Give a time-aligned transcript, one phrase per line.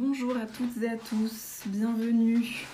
[0.00, 2.64] Bonjour à toutes et à tous, bienvenue.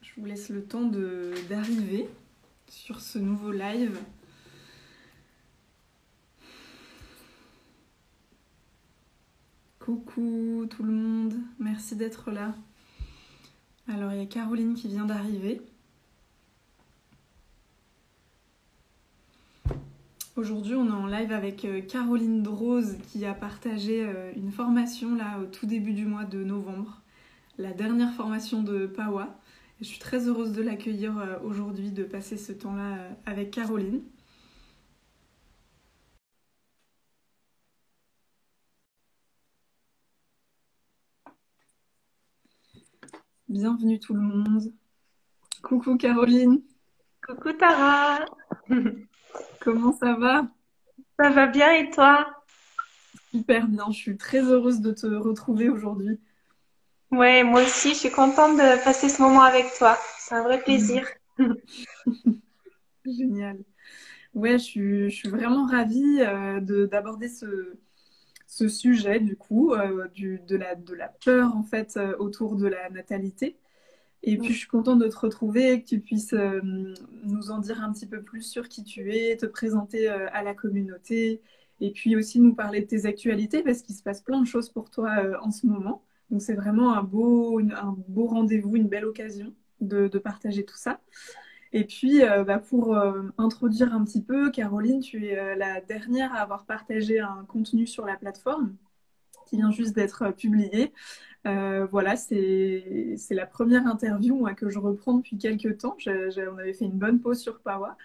[0.00, 0.84] Je vous laisse le temps
[1.48, 2.08] d'arriver
[2.68, 3.98] sur ce nouveau live.
[9.80, 12.54] Coucou tout le monde, merci d'être là.
[13.88, 15.60] Alors il y a Caroline qui vient d'arriver.
[20.36, 25.14] Aujourd'hui, on est en live avec euh, Caroline Drose qui a partagé euh, une formation
[25.14, 27.00] là au tout début du mois de novembre,
[27.56, 29.38] la dernière formation de Pawa.
[29.80, 34.02] je suis très heureuse de l'accueillir euh, aujourd'hui, de passer ce temps-là avec Caroline.
[43.48, 44.72] Bienvenue tout le monde.
[45.62, 46.60] Coucou Caroline.
[47.22, 48.24] Coucou Tara.
[49.64, 50.46] Comment ça va?
[51.18, 52.26] Ça va bien et toi?
[53.30, 56.20] Super bien, je suis très heureuse de te retrouver aujourd'hui.
[57.10, 59.96] Ouais, moi aussi, je suis contente de passer ce moment avec toi.
[60.18, 61.08] C'est un vrai plaisir.
[63.06, 63.58] Génial.
[64.34, 67.78] Ouais, je suis, vraiment ravie euh, d'aborder ce,
[68.46, 72.56] ce, sujet du coup, euh, du, de, la, de la peur en fait euh, autour
[72.56, 73.56] de la natalité.
[74.26, 76.62] Et puis, je suis contente de te retrouver, que tu puisses euh,
[77.24, 80.42] nous en dire un petit peu plus sur qui tu es, te présenter euh, à
[80.42, 81.42] la communauté,
[81.80, 84.70] et puis aussi nous parler de tes actualités, parce qu'il se passe plein de choses
[84.70, 86.02] pour toi euh, en ce moment.
[86.30, 89.52] Donc, c'est vraiment un beau, un beau rendez-vous, une belle occasion
[89.82, 91.00] de, partager tout ça.
[91.74, 92.96] Et puis, bah, pour
[93.36, 98.06] introduire un petit peu, Caroline, tu es la dernière à avoir partagé un contenu sur
[98.06, 98.74] la plateforme
[99.46, 100.92] qui vient juste d'être publié
[101.46, 105.96] euh, voilà, c'est la première interview que je reprends depuis quelques temps.
[106.06, 107.96] on avait fait une bonne pause sur Pawa.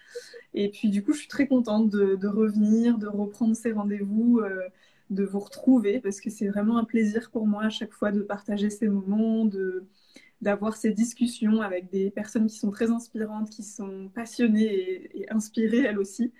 [0.53, 4.61] Et puis, du coup, je suis très contente de, revenir, de reprendre ces rendez-vous, euh,
[5.09, 8.21] de vous retrouver, parce que c'est vraiment un plaisir pour moi à chaque fois de
[8.21, 9.85] partager ces moments, de
[10.41, 15.79] d'avoir ces discussions avec des personnes qui sont très inspirantes, qui sont passionnées et, inspirées
[15.79, 16.31] elles aussi.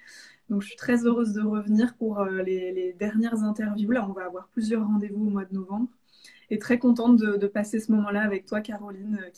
[0.49, 3.91] Donc je suis très heureuse de revenir pour euh, les, dernières interviews.
[3.91, 5.87] Là, on va avoir plusieurs rendez-vous au mois de novembre
[6.49, 9.29] et très contente de, passer ce moment-là avec toi, Caroline, euh,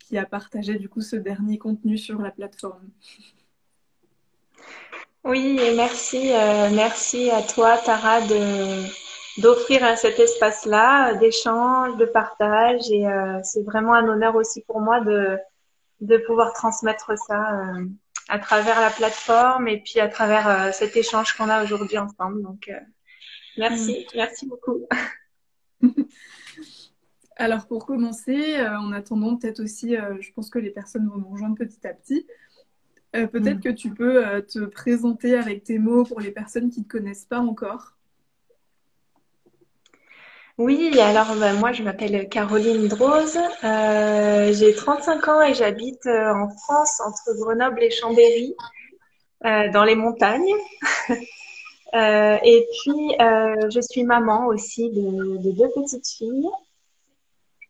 [0.00, 2.88] qui, a partagé du coup ce dernier contenu sur la plateforme.
[5.24, 8.20] Oui, et merci, euh, merci à toi, Tara,
[9.38, 12.90] d'offrir cet espace-là d'échange, de partage.
[12.90, 13.04] Et
[13.44, 15.38] c'est vraiment un honneur aussi pour moi de,
[16.00, 17.72] de pouvoir transmettre ça
[18.28, 22.42] à travers la plateforme et puis à travers cet échange qu'on a aujourd'hui ensemble.
[22.42, 22.70] Donc,
[23.56, 24.16] merci, mm.
[24.16, 24.86] merci beaucoup.
[27.38, 31.18] Alors pour commencer, euh, en attendant peut-être aussi, euh, je pense que les personnes vont
[31.18, 32.26] nous rejoindre petit à petit.
[33.14, 33.62] Euh, peut-être mm.
[33.62, 37.24] que tu peux te présenter avec tes mots pour les personnes qui ne te connaissent
[37.24, 37.96] pas encore.
[40.58, 47.00] Oui, alors bah, moi je m'appelle Caroline Drose, j'ai 35 ans et j'habite en France
[47.00, 48.54] entre Grenoble et Chambéry,
[49.42, 50.54] dans les montagnes.
[51.94, 56.50] Euh, et puis, euh, je suis maman aussi de, de deux petites filles.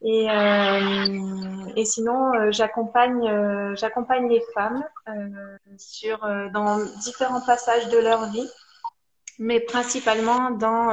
[0.02, 4.84] Et, euh, sinon, euh, j'accompagne, euh, j'accompagne les femmes
[5.76, 6.18] sur
[6.52, 8.48] dans différents passages de leur vie,
[9.38, 10.90] mais principalement dans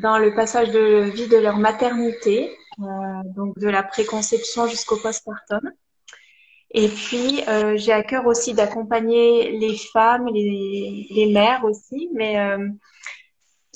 [0.00, 5.60] dans le passage de vie de leur maternité, donc de la préconception jusqu'au postpartum.
[6.70, 12.38] Et puis, euh, j'ai à cœur aussi d'accompagner les femmes, les, les, mères aussi, mais
[12.38, 12.68] euh,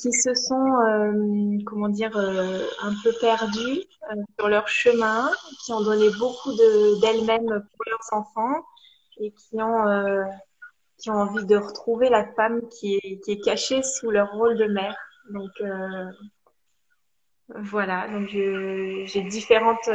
[0.02, 5.30] qui se sont, euh, comment dire, euh, un peu perdues euh, sur leur chemin,
[5.64, 6.52] qui ont donné beaucoup
[7.00, 8.64] d'elles-mêmes pour leurs enfants
[9.18, 10.24] et qui ont,
[10.98, 14.56] qui ont envie de retrouver la femme qui est, qui est cachée sous leur rôle
[14.56, 14.96] de mère.
[15.30, 15.50] Donc,
[17.48, 19.88] voilà, donc j'ai différentes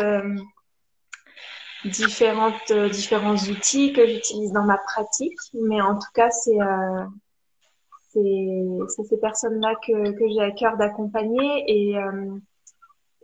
[1.86, 5.38] différentes, euh, différents outils que j'utilise dans ma pratique.
[5.54, 7.06] Mais en tout cas, c'est euh,
[8.14, 12.36] c'est ces personnes-là que, que j'ai à cœur d'accompagner et, euh,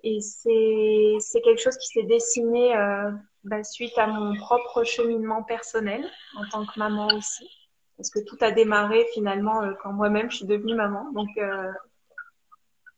[0.03, 3.09] et c'est quelque chose qui s'est dessiné euh,
[3.44, 6.07] bah, suite à mon propre cheminement personnel
[6.38, 7.49] en tant que maman aussi.
[7.97, 11.11] Parce que tout a démarré finalement euh, quand moi-même je suis devenue maman.
[11.13, 11.29] Donc,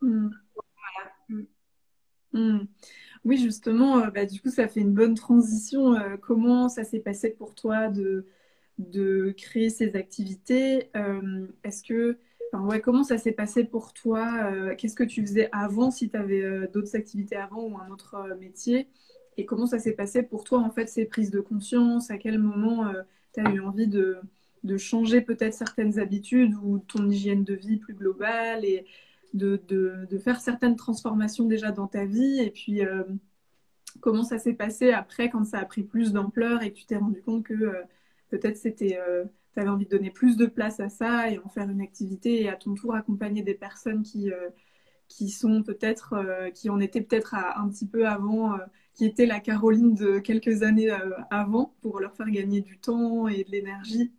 [0.02, 1.12] voilà.
[1.30, 1.46] Mmh.
[2.34, 2.68] Mmh.
[3.26, 5.96] Oui, justement, euh, bah, du coup, ça fait une bonne transition.
[5.96, 8.26] Euh, comment ça s'est passé pour toi de,
[8.78, 12.18] de créer ces activités euh, Est-ce que,
[12.54, 16.68] ouais, comment ça s'est passé pour toi Qu'est-ce que tu faisais avant, si tu avais
[16.74, 18.88] d'autres activités avant ou un autre métier
[19.38, 22.40] et comment ça s'est passé pour toi, en fait, ces prises de conscience À quel
[22.40, 22.94] moment
[23.34, 24.18] tu as eu envie de,
[24.64, 28.86] de changer peut-être certaines habitudes ou ton hygiène de vie plus globale et
[29.36, 32.82] de, de, faire certaines transformations déjà dans ta vie Et puis,
[34.02, 36.98] comment ça s'est passé après quand ça a pris plus d'ampleur et que tu t'es
[36.98, 37.74] rendu compte que
[38.30, 39.00] peut-être c'était
[39.56, 42.42] tu avais envie de donner plus de place à ça et en faire une activité
[42.42, 44.50] et à ton tour accompagner des personnes qui, euh,
[45.08, 48.58] qui sont peut-être, euh, qui en étaient peut-être un petit peu avant, euh,
[48.94, 50.90] qui étaient la Caroline de quelques années
[51.30, 54.12] avant pour leur faire gagner du temps et de l'énergie.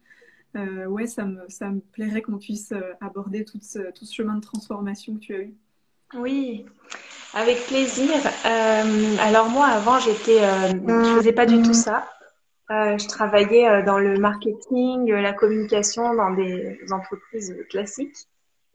[0.88, 5.14] Ouais, ça me, ça me plairait qu'on puisse aborder tout ce, tout chemin de transformation
[5.14, 5.54] que tu as eu.
[6.14, 6.64] Oui,
[7.34, 8.12] avec plaisir.
[8.44, 12.08] alors moi, avant, j'étais, je faisais pas du tout ça.
[12.70, 18.16] Euh, je travaillais euh, dans le marketing, euh, la communication dans des entreprises classiques.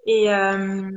[0.05, 0.89] Et, euh,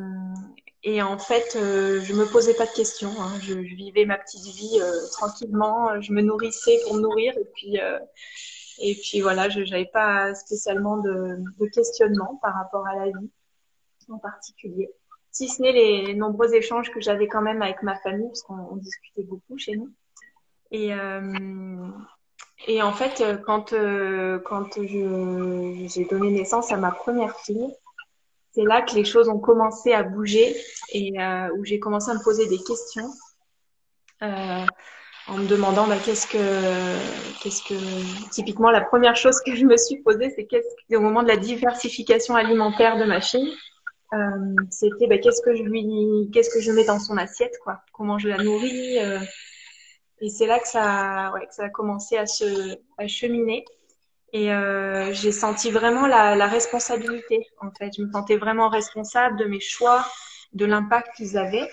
[0.85, 3.11] et en fait, je me posais pas de questions.
[3.21, 3.33] Hein.
[3.43, 4.81] Je, je, vivais ma petite vie
[5.13, 6.01] tranquillement.
[6.01, 7.35] Je me nourrissais pour me nourrir.
[7.37, 7.79] Et puis,
[8.79, 13.31] et puis voilà, je n'avais pas spécialement de, de questionnement par rapport à la vie
[14.09, 14.91] en particulier.
[15.31, 18.77] Si ce n'est les nombreux échanges que j'avais quand même avec ma famille, parce qu'on
[18.77, 19.91] discutait beaucoup chez nous.
[20.71, 20.93] Et,
[22.67, 27.75] et en fait, euh, quand, euh, quand j'ai donné naissance à ma première fille,
[28.53, 30.57] c'est là que les choses ont commencé à bouger
[30.93, 33.13] et euh, où j'ai commencé à me poser des questions
[34.23, 34.65] euh,
[35.29, 39.77] en me demandant bah, qu'est-ce que, qu'est-ce que, typiquement la première chose que je me
[39.77, 43.53] suis posée, c'est qu'est-ce au moment de la diversification alimentaire de ma fille,
[44.13, 44.19] euh,
[44.71, 48.19] c'était bah, qu'est-ce que je lui, qu'est-ce que je mets dans son assiette, quoi, comment
[48.19, 48.99] je la nourris.
[50.21, 53.65] Et c'est là que ça, ouais, que ça a commencé à se à cheminer.
[54.33, 57.91] Et euh, j'ai senti vraiment la, la, responsabilité, en fait.
[57.97, 60.05] Je me sentais vraiment responsable de mes choix,
[60.53, 61.71] de l'impact qu'ils avaient.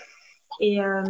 [0.60, 1.02] Et, euh,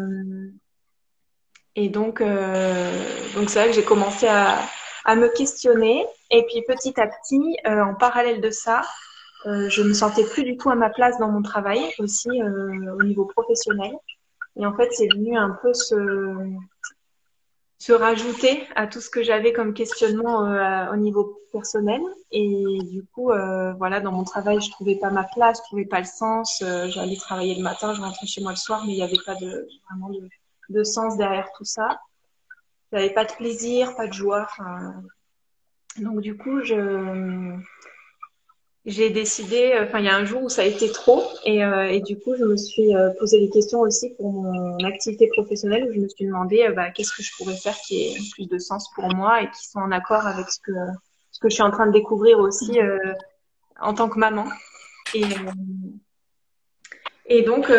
[1.76, 2.90] et donc, euh,
[3.34, 4.58] donc c'est là que j'ai commencé à,
[5.04, 6.06] à me questionner.
[6.30, 8.82] Et puis petit à petit, euh, en parallèle de ça,
[9.46, 13.02] euh, je me sentais plus du tout à ma place dans mon travail, aussi au
[13.02, 13.92] niveau professionnel.
[14.56, 15.94] Et en fait, c'est venu un peu se,
[17.82, 22.00] se rajouter à tout ce que j'avais comme questionnement euh, au niveau personnel.
[22.30, 25.84] Et du coup, euh, voilà, dans mon travail, je trouvais pas ma place, je trouvais
[25.84, 26.62] pas le sens.
[26.62, 29.18] Euh, j'allais travailler le matin, je rentrais chez moi le soir, mais il n'y avait
[29.26, 30.28] pas de vraiment de,
[30.72, 32.00] de, sens derrière tout ça.
[32.92, 34.46] J'avais pas de plaisir, pas de joie.
[35.98, 37.56] Donc du coup, je
[38.84, 41.64] j'ai décidé, euh, enfin il y a un jour où ça a été trop et,
[41.64, 45.28] euh, et du coup je me suis euh, posé des questions aussi pour mon activité
[45.28, 48.48] professionnelle où je me suis demandé bah, qu'est-ce que je pourrais faire qui ait plus
[48.48, 51.70] de sens pour moi et qui soit en accord avec ce que je suis en
[51.70, 52.80] train de découvrir aussi
[53.80, 54.46] en tant que maman
[57.34, 57.72] et donc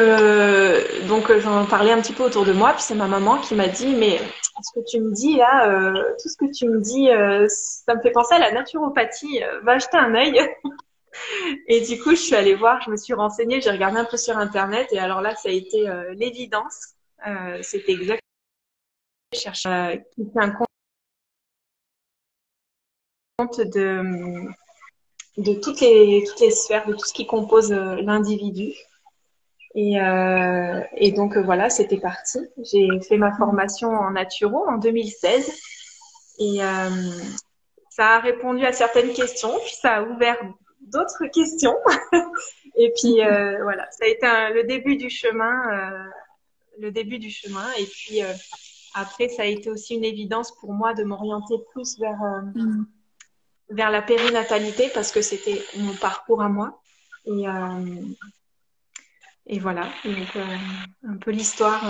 [1.07, 3.67] donc j'en parlais un petit peu autour de moi puis c'est ma maman qui m'a
[3.67, 7.09] dit mais ce que tu me dis là tout ce que tu me dis
[7.49, 10.39] ça me fait penser à la naturopathie va jeter un œil
[11.67, 14.17] et du coup, je suis allée voir, je me suis renseignée, j'ai regardé un peu
[14.17, 14.87] sur Internet.
[14.91, 16.95] Et alors là, ça a été euh, l'évidence.
[17.27, 18.19] Euh, C'était exactement
[19.33, 20.67] je cherche euh, qui un compte
[23.57, 24.45] de,
[25.37, 28.73] de toutes, les, toutes les sphères, de tout ce qui compose euh, l'individu.
[29.75, 32.39] Et, euh, et, donc voilà, c'était parti.
[32.61, 35.51] J'ai fait ma formation en naturo en 2016
[36.39, 36.89] et euh,
[37.89, 40.37] ça a répondu à certaines questions, puis ça a ouvert
[40.81, 41.75] d'autres questions.
[42.75, 46.05] et puis euh, voilà, ça a été le début du chemin, euh,
[46.79, 47.65] le début du chemin.
[47.79, 48.33] Et puis euh,
[48.95, 52.19] après, ça a été aussi une évidence pour moi de m'orienter plus vers
[52.55, 52.85] mm.
[53.69, 56.79] vers la périnatalité parce que c'était mon parcours à moi.
[57.25, 57.45] Et
[59.45, 60.37] et voilà, donc
[61.03, 61.83] un peu l'histoire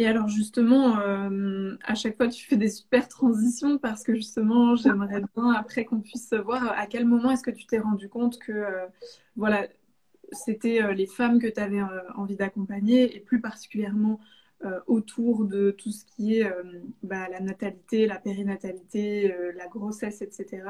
[0.00, 4.74] et alors justement, euh, à chaque fois, tu fais des super transitions parce que justement,
[4.74, 8.38] j'aimerais bien après qu'on puisse voir à quel moment est-ce que tu t'es rendu compte
[8.38, 8.86] que euh,
[9.36, 9.68] voilà,
[10.32, 11.82] c'était euh, les femmes que tu avais
[12.14, 14.20] envie d'accompagner et plus particulièrement
[14.86, 16.50] autour de tout ce qui est
[17.02, 20.62] bah, la natalité, la périnatalité, la grossesse, etc.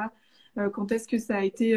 [0.73, 1.77] quand est-ce que ça a été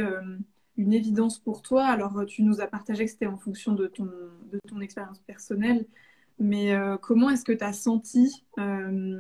[0.78, 4.06] une évidence pour toi Alors, tu nous as partagé que c'était en fonction de ton,
[4.06, 5.86] de ton expérience personnelle.
[6.40, 9.20] Mais euh, comment est-ce que tu as senti euh,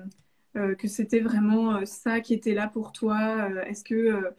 [0.56, 4.34] euh, que c'était vraiment ça qui était là pour toi Est-ce que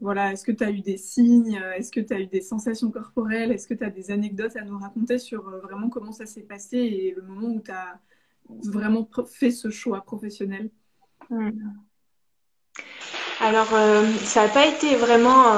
[0.00, 2.90] voilà, est-ce que tu as eu des signes Est-ce que tu as eu des sensations
[2.90, 6.42] corporelles Est-ce que tu as des anecdotes à nous raconter sur vraiment comment ça s'est
[6.42, 7.98] passé et le moment où tu as
[8.48, 10.70] vraiment fait ce choix professionnel?
[11.30, 11.50] Hmm.
[13.40, 13.68] Alors,
[14.20, 15.56] ça n'a pas été vraiment,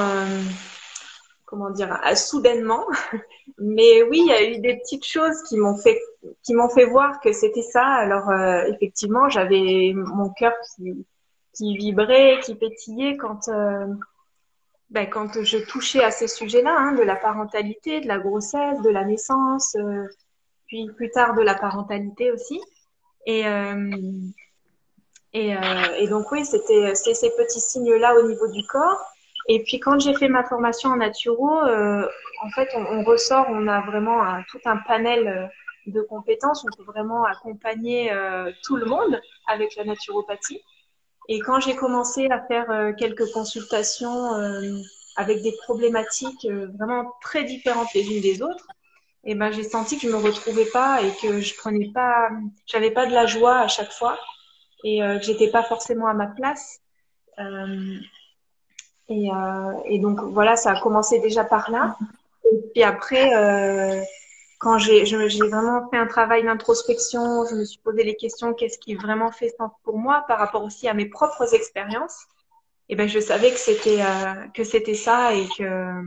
[1.51, 2.85] comment dire, soudainement,
[3.59, 5.99] mais oui, il y a eu des petites choses qui m'ont fait
[6.43, 7.83] qui m'ont fait voir que c'était ça.
[7.83, 11.05] Alors euh, effectivement, j'avais mon cœur qui,
[11.53, 13.85] qui vibrait, qui pétillait quand euh,
[14.91, 18.89] ben, quand je touchais à ces sujets-là, hein, de la parentalité, de la grossesse, de
[18.89, 20.07] la naissance, euh,
[20.67, 22.61] puis plus tard de la parentalité aussi.
[23.25, 23.43] Et
[25.33, 25.55] et,
[25.97, 29.10] et donc oui, c'était ces petits signes-là au niveau du corps.
[29.53, 32.07] Et puis quand j'ai fait ma formation en naturo, euh,
[32.41, 35.47] en fait, on, ressort, on a vraiment tout un panel euh,
[35.87, 36.63] de compétences.
[36.63, 40.61] On peut vraiment accompagner euh, tout le monde avec la naturopathie.
[41.27, 44.31] Et quand j'ai commencé à faire euh, quelques consultations
[45.17, 46.47] avec des problématiques
[46.79, 48.67] vraiment très différentes les unes des autres,
[49.25, 52.29] et eh ben j'ai senti que je me retrouvais pas et que je prenais pas,
[52.67, 54.17] j'avais pas de la joie à chaque fois
[54.85, 56.79] et que j'étais pas forcément à ma place.
[59.11, 61.97] Et, euh, et, donc voilà, ça a commencé déjà par là.
[62.51, 64.01] Et puis après, euh,
[64.57, 65.03] quand j'ai
[65.49, 69.49] vraiment fait un travail d'introspection, je me suis posé les questions qu'est-ce qui vraiment fait
[69.57, 72.25] sens pour moi par rapport aussi à mes propres expériences.
[72.87, 76.03] Et ben je savais que c'était euh, que c'était ça et que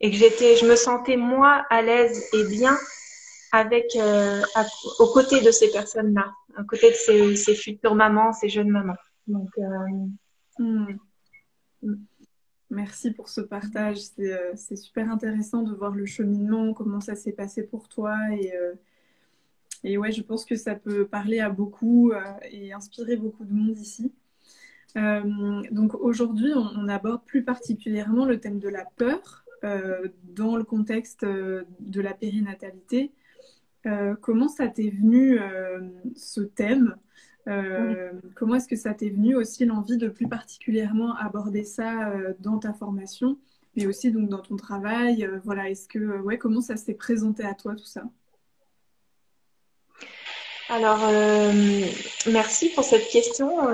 [0.00, 2.76] et que j'étais, je me sentais moi à l'aise et bien
[3.52, 4.42] avec euh,
[4.98, 8.96] aux côtés de ces personnes-là, aux côtés de ces, ces, futures mamans, ces jeunes mamans.
[9.28, 9.62] Donc euh,
[10.58, 10.96] hmm.
[12.70, 13.98] Merci pour ce partage.
[14.18, 18.16] Euh, c'est super intéressant de voir le cheminement, comment ça s'est passé pour toi.
[18.32, 23.44] Et, euh, ouais, je pense que ça peut parler à beaucoup euh, et inspirer beaucoup
[23.44, 24.12] de monde ici.
[24.96, 29.44] donc aujourd'hui, on, aborde plus particulièrement le thème de la peur
[30.24, 33.12] dans le contexte de la périnatalité.
[34.20, 35.38] comment ça t'est venu
[36.14, 36.96] ce thème?
[37.46, 42.32] Euh, comment est-ce que ça t'est venu aussi l'envie de plus particulièrement aborder ça euh,
[42.40, 43.38] dans ta formation,
[43.76, 47.44] mais aussi donc dans ton travail euh, Voilà, est-ce que ouais, comment ça s'est présenté
[47.44, 48.02] à toi tout ça?
[50.70, 50.98] Alors,
[52.32, 53.68] merci pour cette question.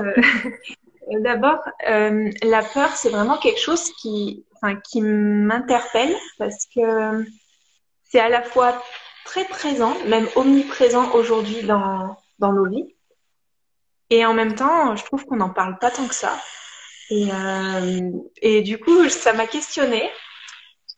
[1.20, 7.24] D'abord, la peur, c'est vraiment quelque chose qui, enfin, qui m'interpelle parce que
[8.02, 8.82] c'est à la fois
[9.24, 12.92] très présent, même omniprésent aujourd'hui dans, dans nos vies.
[14.10, 16.36] Et en même temps, je trouve qu'on n'en parle pas tant que ça.
[17.10, 18.10] Et, euh,
[18.42, 20.10] et du coup, ça m'a questionnée.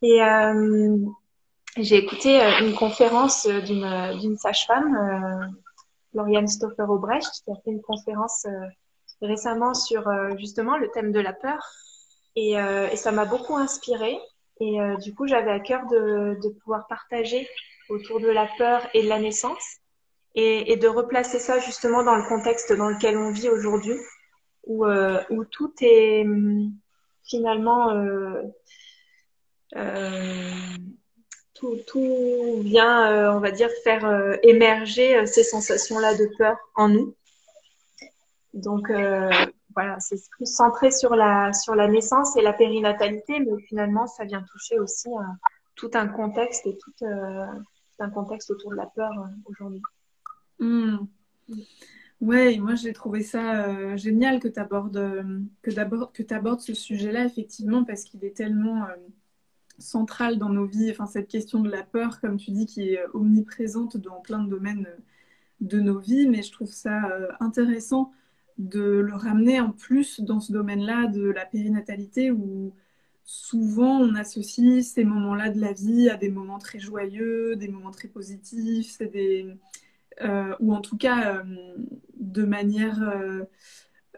[0.03, 0.97] Et euh,
[1.77, 5.47] j'ai écouté euh, une conférence d'une, d'une sage-femme, euh,
[6.15, 8.67] Lauriane Stoffer-Aubrecht, qui a fait une conférence euh,
[9.21, 10.05] récemment sur
[10.39, 11.63] justement le thème de la peur.
[12.35, 14.19] Et, et ça m'a beaucoup inspirée.
[14.59, 17.49] Et du coup, j'avais à cœur de, de pouvoir partager
[17.89, 19.63] autour de la peur et de la naissance
[20.35, 23.97] et, de replacer ça justement dans le contexte dans lequel on vit aujourd'hui,
[24.65, 25.21] où, euh,
[25.51, 26.73] tout est hum,
[27.25, 28.43] finalement euh,
[29.77, 30.51] euh,
[31.55, 37.15] tout, tout, vient, on va dire, faire émerger ces sensations-là de peur en nous.
[38.55, 38.91] Donc
[39.75, 44.25] voilà, c'est plus centré sur la sur la naissance et la périnatalité, mais finalement, ça
[44.25, 45.09] vient toucher aussi
[45.77, 47.07] tout un contexte et tout
[48.01, 49.13] un contexte autour de la peur
[49.47, 49.81] aujourd'hui.
[50.63, 51.09] Hmm.
[52.21, 55.41] Ouais, moi j'ai trouvé ça euh, génial que tu abordes, euh,
[56.61, 58.95] ce sujet-là effectivement parce qu'il est tellement euh,
[59.79, 60.91] central dans nos vies.
[60.93, 64.49] Enfin cette question de la peur, comme tu dis, qui est omniprésente dans plein de
[64.51, 64.87] domaines
[65.61, 67.01] de nos vies, mais je trouve ça
[67.41, 68.13] intéressant
[68.59, 72.73] de le ramener en plus dans ce domaine-là de la périnatalité où
[73.25, 77.91] souvent on associe ces moments-là de la vie à des moments très joyeux, des moments
[77.91, 79.57] très positifs, c'est des
[80.61, 81.43] ou en tout cas euh,
[82.17, 83.01] de manière,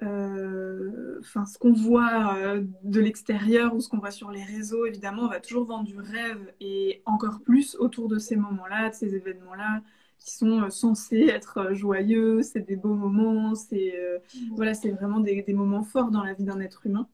[0.03, 2.37] euh, enfin ce qu'on voit
[2.83, 5.99] de l'extérieur ou ce qu'on voit sur les réseaux, évidemment, on va toujours vendre du
[5.99, 9.83] rêve et encore plus autour de ces moments-là, de ces événements-là
[10.19, 13.95] qui sont censés être joyeux, c'est des beaux moments, c'est
[14.53, 17.09] voilà, c'est vraiment des, des, moments forts dans la vie d'un être humain.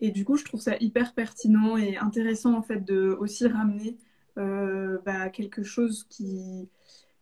[0.00, 3.96] Et du coup, je trouve ça hyper pertinent et intéressant en fait de aussi ramener
[4.36, 6.68] bah, quelque chose qui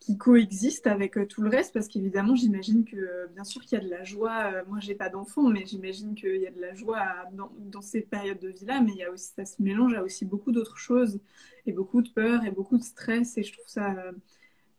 [0.06, 3.80] qui coexiste avec euh, tout le reste parce qu'évidemment j'imagine que bien sûr qu'il y
[3.80, 6.60] a de la joie euh, moi j'ai pas d'enfant mais j'imagine qu'il y a de
[6.60, 9.60] la joie dans, ces périodes de vie là mais il y a aussi ça se
[9.60, 11.18] mélange à aussi beaucoup d'autres choses
[11.66, 13.96] et beaucoup de peur et beaucoup de stress et je trouve ça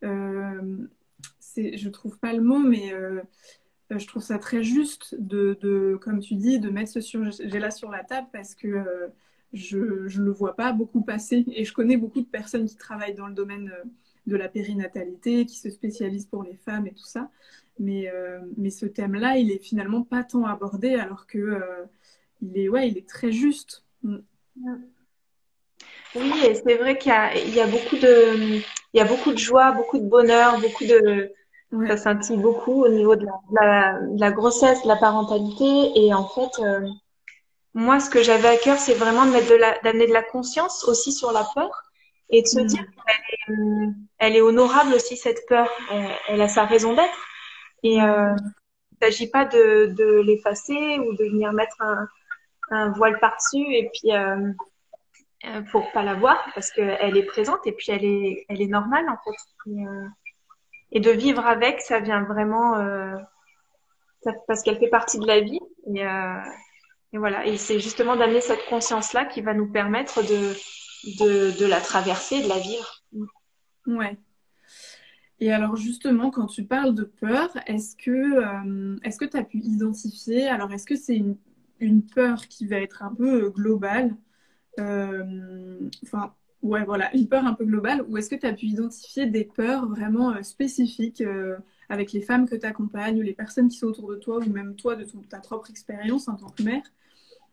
[0.04, 0.86] euh,
[1.40, 3.20] c'est je trouve pas le mot mais euh,
[3.90, 7.70] je trouve ça très juste de, de, comme tu dis de mettre ce sujet là
[7.70, 9.08] sur la table parce que euh,
[9.52, 13.14] je je le vois pas beaucoup passer et je connais beaucoup de personnes qui travaillent
[13.14, 13.72] dans le domaine
[14.26, 17.30] de la périnatalité, qui se spécialise pour les femmes et tout ça.
[17.78, 21.84] Mais, euh, mais ce thème-là, il est finalement pas tant abordé alors que euh,
[22.42, 23.84] il est, ouais, il est très juste.
[24.02, 24.18] Mm.
[26.14, 28.60] Oui, et c'est vrai qu'il y a, il y a beaucoup de,
[28.92, 31.32] il y a beaucoup de joie, beaucoup de bonheur, beaucoup de,
[31.86, 33.26] ça scintille beaucoup au niveau de
[33.60, 35.92] la, de la, grossesse, de la parentalité.
[35.94, 36.88] Et en fait, euh,
[37.74, 40.22] moi, ce que j'avais à cœur, c'est vraiment de mettre de la, d'amener de la
[40.22, 41.87] conscience aussi sur la peur
[42.30, 42.66] et de se mm.
[42.66, 45.68] dire qu'elle est, elle est honorable aussi cette peur.
[46.28, 47.26] Elle, a sa raison d'être.
[47.82, 48.34] Et euh,
[48.92, 52.08] il ne s'agit pas de, de l'effacer ou de venir mettre un,
[52.70, 54.52] un voile par-dessus et puis euh,
[55.46, 58.66] euh, pour pas la voir parce qu'elle est présente et puis elle est, elle est
[58.66, 59.70] normale en fait.
[59.70, 60.06] Et, euh,
[60.90, 63.16] et de vivre avec, ça vient vraiment euh,
[64.22, 65.60] ça, parce qu'elle fait partie de la vie.
[65.94, 66.02] Et,
[67.12, 67.46] et voilà.
[67.46, 70.54] Et c'est justement d'amener cette conscience-là qui va nous permettre de,
[71.16, 73.04] de, la traverser, de la vivre.
[73.86, 74.16] Ouais.
[75.40, 79.58] Et alors justement, quand tu parles de peur, est-ce que euh, que tu as pu
[79.58, 81.22] identifier Alors est-ce que c'est
[81.80, 84.16] une, peur qui va être un peu globale
[84.80, 88.04] euh, Enfin, Ouais, voilà, une peur un peu globale.
[88.08, 91.56] Ou est-ce que tu as pu identifier des peurs vraiment euh, spécifiques euh,
[91.88, 94.50] avec les femmes que tu accompagnes ou les personnes qui sont autour de toi ou
[94.50, 96.82] même toi de ta propre expérience en tant que mère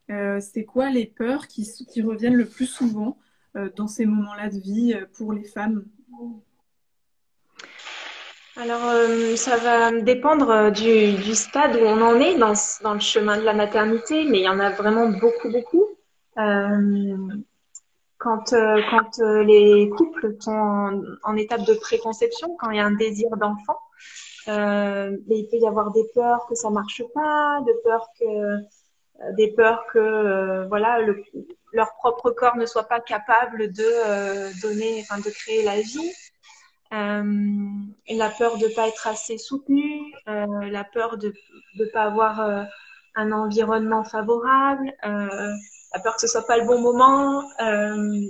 [0.10, 1.68] euh, C'est quoi les peurs qui,
[2.02, 3.18] reviennent le plus souvent
[3.76, 5.86] dans ces moments-là de vie pour les femmes
[8.58, 8.80] alors,
[9.36, 12.54] ça va dépendre du, stade où on en est dans,
[12.94, 15.86] le chemin de la maternité, mais il y en a vraiment beaucoup, beaucoup.
[16.38, 17.18] Euh,
[18.18, 18.82] quand, euh,
[19.20, 23.78] euh, les couples sont en, étape de préconception, quand il y a un désir d'enfant,
[24.48, 29.32] euh, il peut y avoir des peurs que ça marche pas, de peurs que euh,
[29.38, 31.24] des peurs que voilà le,
[31.76, 36.12] leur propre corps ne soit pas capable de donner, enfin de créer la vie.
[36.92, 41.34] la peur de pas être assez soutenu, la peur de
[41.78, 42.66] ne pas avoir
[43.16, 44.92] un environnement favorable,
[45.96, 47.42] la peur que ce soit pas le bon moment.
[47.62, 48.28] Euh,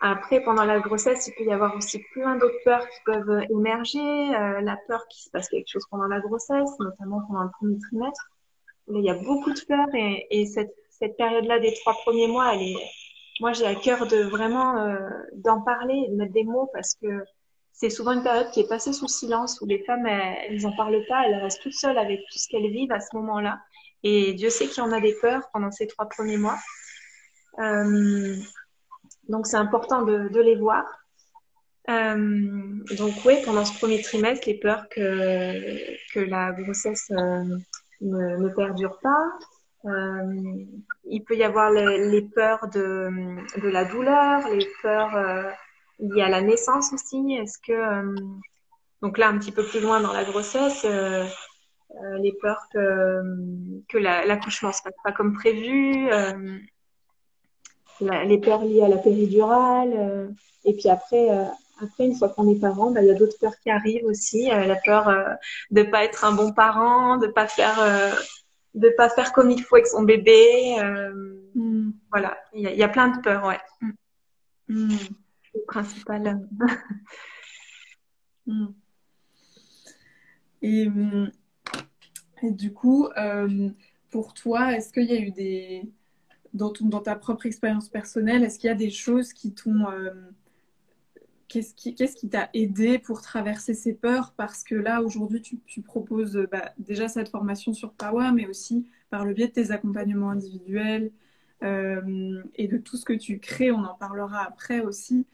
[0.00, 3.98] après, pendant la grossesse, il peut y avoir aussi plein d'autres peurs qui peuvent émerger.
[3.98, 7.78] Euh, la peur qu'il se passe quelque chose pendant la grossesse, notamment pendant le premier
[7.78, 8.30] trimestre.
[8.88, 12.62] il y a beaucoup de peurs et cette, cette période-là des trois premiers mois, elle
[12.62, 12.76] est,
[13.40, 14.98] moi, j'ai à cœur de vraiment euh,
[15.34, 17.24] d'en parler, de mettre des mots parce que
[17.72, 21.04] c'est souvent une période qui est passée sous silence où les femmes, elles n'en parlent
[21.08, 23.58] pas, elles restent toutes seules avec tout ce qu'elles vivent à ce moment-là.
[24.02, 26.58] Et Dieu sait qu'il y en a des peurs pendant ces trois premiers mois.
[27.58, 28.36] Euh,
[29.28, 30.84] donc c'est important de, les voir.
[31.90, 37.58] Euh, donc oui, pendant ce premier trimestre, les peurs que, la grossesse euh,
[38.00, 39.24] ne, perdure pas.
[39.86, 40.64] Euh,
[41.04, 43.08] il peut y avoir les, peurs de,
[43.62, 45.50] la douleur, les peurs euh,
[46.00, 47.34] liées à la naissance aussi.
[47.34, 48.14] Est-ce que euh,
[49.02, 54.72] donc là un petit peu plus loin dans la grossesse, les peurs que, l'accouchement la,
[54.72, 56.08] se passe pas comme prévu,
[58.00, 61.28] les peurs liées à la péridurale, et puis après,
[61.80, 64.46] après, une fois qu'on est parent, bah, il y a d'autres peurs qui arrivent aussi.
[64.46, 65.14] la peur
[65.70, 67.78] de pas être un bon parent, de pas faire,
[68.76, 70.76] de pas faire comme il faut avec son bébé.
[71.54, 71.90] Mm.
[72.10, 73.60] Voilà, il y, a, y, a plein de peurs, ouais.
[73.80, 73.90] Mm.
[74.68, 74.98] Mm.
[75.54, 76.48] Le principal.
[80.62, 80.88] Et
[82.42, 83.70] et du coup, euh,
[84.10, 85.82] pour toi, est-ce qu'il y a eu des...
[86.52, 89.86] Dans, dans ta propre expérience personnelle, est-ce qu'il y a des choses qui t'ont...
[91.48, 91.74] Qu'est-ce
[92.16, 94.32] qui t'a aidé pour traverser ces peurs?
[94.36, 99.24] Parce que là, aujourd'hui, tu, proposes bah, déjà cette formation sur Pawa, mais aussi par
[99.24, 101.12] le biais de tes accompagnements individuels
[101.62, 105.26] euh, et de tout ce que tu crées, on en parlera après aussi.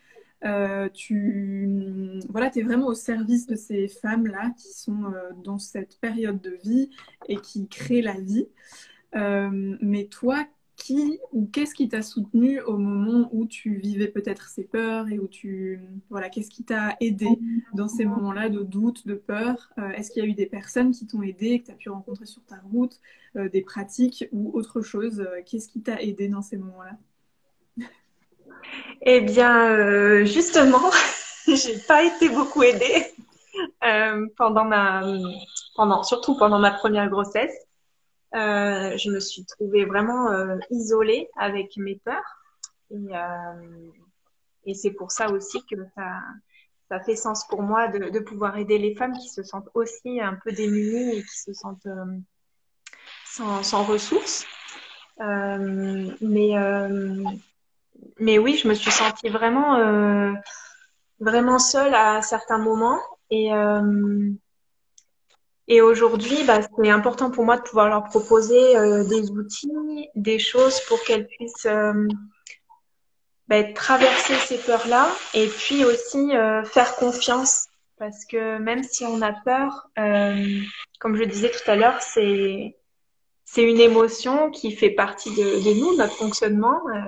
[0.44, 5.98] Euh, tu voilà, es vraiment au service de ces femmes-là qui sont euh, dans cette
[6.00, 6.90] période de vie
[7.28, 8.48] et qui créent la vie.
[9.14, 14.64] Mais toi, qui ou qu'est-ce qui t'a soutenu au moment où tu vivais peut-être ces
[14.64, 15.80] peurs et où tu
[16.10, 17.28] voilà, qu'est-ce qui t'a aidé
[17.74, 19.70] dans ces moments-là de doute, de peur?
[19.96, 22.26] Est-ce qu'il y a eu des personnes qui t'ont aidé, que tu as pu rencontrer
[22.26, 23.00] sur ta route,
[23.34, 26.96] des pratiques ou autre chose Qu'est-ce qui t'a aidé dans ces moments-là?
[29.02, 30.90] Eh bien, euh, justement,
[31.46, 33.06] j'ai pas été beaucoup aidée
[33.84, 35.02] euh, pendant ma,
[35.76, 37.54] pendant, surtout pendant ma première grossesse.
[38.34, 42.38] Euh, je me suis trouvée vraiment euh, isolée avec mes peurs.
[42.90, 43.90] Et, euh,
[44.64, 46.20] et c'est pour ça aussi que ça,
[46.88, 50.20] ça fait sens pour moi de, de, pouvoir aider les femmes qui se sentent aussi
[50.20, 51.88] un peu démunies et qui se sentent
[53.24, 54.46] sans, sans ressources.
[55.18, 56.56] mais
[58.18, 60.32] mais oui, je me suis sentie vraiment, euh,
[61.20, 62.98] vraiment seule à certains moments.
[63.30, 64.30] Et, euh,
[65.74, 70.38] et aujourd'hui, bah, c'est important pour moi de pouvoir leur proposer euh, des outils, des
[70.38, 71.66] choses pour qu'elles puissent
[73.52, 77.66] bah, traverser ces peurs-là et puis aussi euh, faire confiance
[77.98, 80.60] parce que même si on a peur, euh,
[80.98, 82.74] comme je disais tout à l'heure, c'est
[83.58, 86.80] une émotion qui fait partie de, de nous, notre fonctionnement.
[86.94, 87.00] Euh,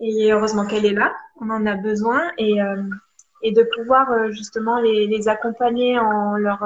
[0.00, 5.98] et heureusement qu'elle est là, on en a besoin et de pouvoir justement les accompagner
[6.00, 6.64] en leur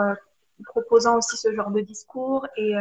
[0.64, 2.74] proposant aussi ce genre de discours et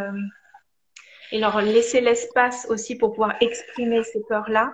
[1.31, 4.73] et leur laisser l'espace aussi pour pouvoir exprimer ces peurs-là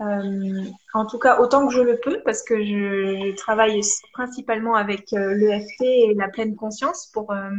[0.00, 3.80] euh, en tout cas, autant que je le peux, parce que je, travaille
[4.12, 7.50] principalement avec euh, l'EFT et la pleine conscience pour, euh,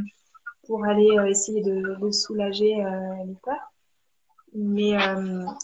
[0.65, 2.75] pour aller euh, essayer de, soulager
[3.25, 3.73] les peurs.
[4.55, 4.97] Mais,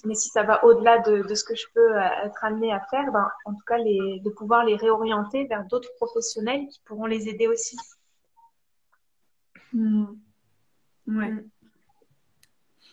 [0.03, 3.11] mais si ça va au-delà de, de, ce que je peux être amenée à faire,
[3.11, 7.27] ben, en tout cas, les, de pouvoir les réorienter vers d'autres professionnels qui pourront les
[7.27, 7.77] aider aussi.
[9.75, 11.33] Ouais.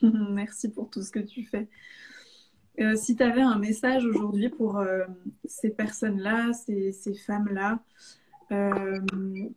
[0.01, 0.03] Hmm.
[0.35, 1.69] Merci pour tout ce que tu fais.
[2.81, 5.05] Euh, si tu avais un message aujourd'hui pour euh,
[5.45, 7.81] ces personnes-là, ces, ces femmes-là,
[8.51, 9.01] euh,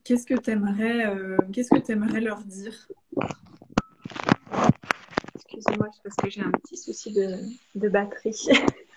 [0.03, 1.11] qu'est-ce que tu aimerais,
[1.51, 2.88] qu'est-ce que aimerais leur dire?
[5.35, 7.38] Excusez-moi, parce que j'ai un petit souci de,
[7.75, 8.35] de batterie.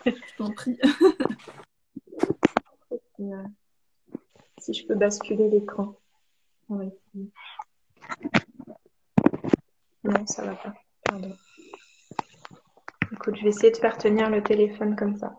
[0.04, 0.78] je t'en prie.
[4.58, 5.96] si je peux basculer l'écran.
[10.04, 10.74] Non, ça va pas.
[11.04, 11.36] Pardon.
[13.12, 15.34] Écoute, je vais essayer de faire tenir le téléphone comme ça.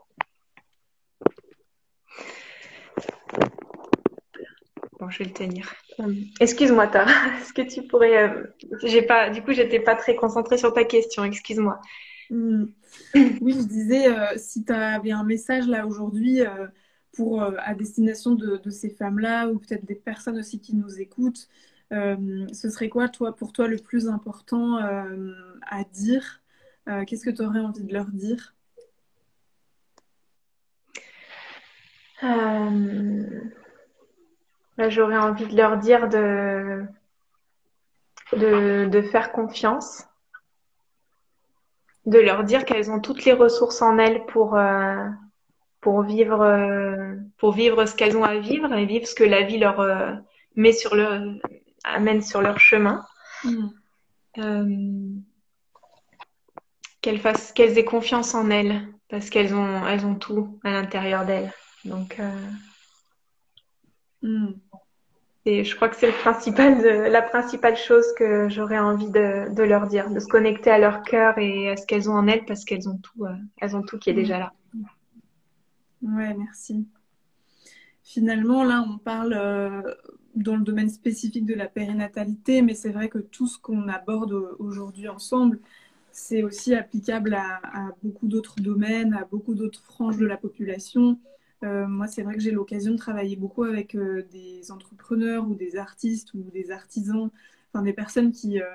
[5.00, 5.74] Bon, je vais le tenir.
[6.00, 7.12] Euh, excuse-moi, Tara.
[7.42, 8.30] Est-ce que tu pourrais.
[8.30, 8.44] Euh,
[8.84, 9.30] j'ai pas.
[9.30, 11.24] Du coup, j'étais pas très concentrée sur ta question.
[11.24, 11.80] Excuse-moi.
[12.30, 12.66] Hmm.
[13.16, 16.42] Oui, je disais, euh, si tu avais un message là aujourd'hui
[17.14, 21.48] pour à destination de, de ces femmes-là ou peut-être des personnes aussi qui nous écoutent,
[21.91, 26.41] ce serait quoi, toi, pour toi, le plus important à dire?
[26.89, 28.56] Euh, qu'est-ce que tu aurais envie de leur dire?
[32.23, 33.41] Euh,
[34.78, 36.84] bah, J'aurais envie de leur dire de,
[38.34, 40.08] de, faire confiance,
[42.08, 45.06] de leur dire qu'elles ont toutes les ressources en elles pour, euh,
[45.82, 49.60] pour, vivre, pour vivre ce qu'elles ont à vivre et vivre ce que la vie
[49.60, 49.86] leur
[50.56, 51.39] met sur le,
[51.84, 53.06] amène sur leur chemin.
[53.44, 53.70] Mmh
[57.02, 61.26] qu'elles fassent, qu'elles aient confiance en elles, parce qu'elles ont, elles ont tout à l'intérieur
[61.26, 61.52] d'elles.
[61.86, 62.20] Donc,
[64.24, 64.52] euh...
[65.46, 69.54] Et je crois que c'est le principal, de, la principale chose que j'aurais envie de,
[69.54, 72.28] de, leur dire, de se connecter à leur cœur et à ce qu'elles ont en
[72.28, 74.54] elles, parce qu'elles ont tout, euh, elles ont tout qui est déjà là.
[76.02, 76.86] Ouais, merci.
[78.04, 79.82] Finalement, là, on parle euh,
[80.43, 84.56] dans le domaine spécifique de la périnatalité, mais c'est vrai que tout ce qu'on aborde
[84.60, 85.60] aujourd'hui ensemble,
[86.12, 91.19] c'est aussi applicable à, beaucoup d'autres domaines, à beaucoup d'autres franges de la population.
[91.63, 95.56] Euh, moi, c'est vrai que j'ai l'occasion de travailler beaucoup avec euh, des entrepreneurs ou
[95.56, 97.30] des artistes ou des artisans,
[97.73, 98.65] enfin des personnes qui, euh,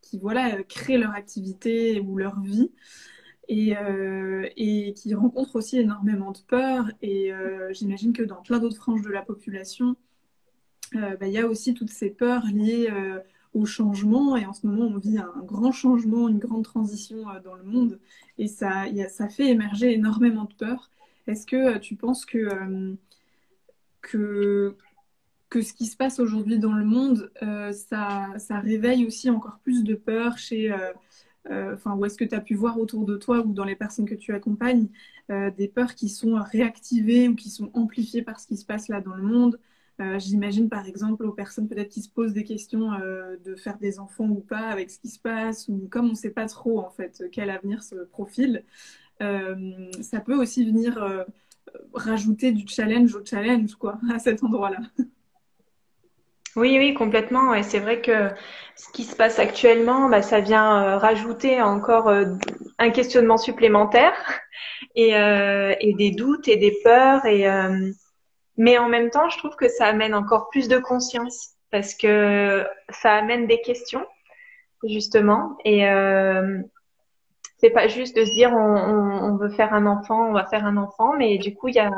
[0.00, 2.70] qui voilà, créent leur activité ou leur vie
[3.48, 3.74] et,
[4.56, 6.90] et qui rencontrent aussi énormément de peur.
[7.02, 7.32] Et
[7.72, 9.96] j'imagine que dans plein d'autres franges de la population,
[10.94, 12.88] bah, il y a aussi toutes ces peurs liées
[13.54, 14.36] au changement.
[14.36, 17.64] Et en ce moment, on vit un grand changement, une grande transition euh, dans le
[17.64, 17.98] monde.
[18.38, 20.90] Et ça, ça fait émerger énormément de peur.
[21.26, 22.94] Est-ce que euh, tu penses que, euh,
[24.00, 24.76] que,
[25.50, 27.30] que ce qui se passe aujourd'hui dans le monde,
[27.72, 30.74] ça, ça, réveille aussi encore plus de peur chez...
[31.46, 34.08] enfin, où est-ce que tu as pu voir autour de toi ou dans les personnes
[34.08, 34.88] que tu accompagnes
[35.28, 39.02] des peurs qui sont réactivées ou qui sont amplifiées par ce qui se passe là
[39.02, 39.60] dans le monde?
[40.02, 43.78] Euh, j'imagine par exemple aux personnes peut-être qui se posent des questions euh, de faire
[43.78, 46.46] des enfants ou pas avec ce qui se passe, ou comme on ne sait pas
[46.46, 48.64] trop en fait quel avenir se profile,
[49.22, 51.24] euh, ça peut aussi venir
[51.94, 54.80] rajouter du challenge au challenge quoi, à cet endroit-là.
[56.54, 57.54] Oui, oui, complètement.
[57.54, 58.28] Et c'est vrai que
[58.76, 62.12] ce qui se passe actuellement, bah, ça vient rajouter encore
[62.78, 64.12] un questionnement supplémentaire
[64.94, 67.46] et, et, des doutes et des peurs et
[68.56, 72.66] mais en même temps, je trouve que ça amène encore plus de conscience parce que
[72.90, 74.06] ça amène des questions,
[74.84, 75.56] justement.
[75.64, 76.60] Et euh,
[77.58, 80.66] c'est pas juste de se dire on, on, veut faire un enfant, on va faire
[80.66, 81.90] un enfant, mais du coup, il y a,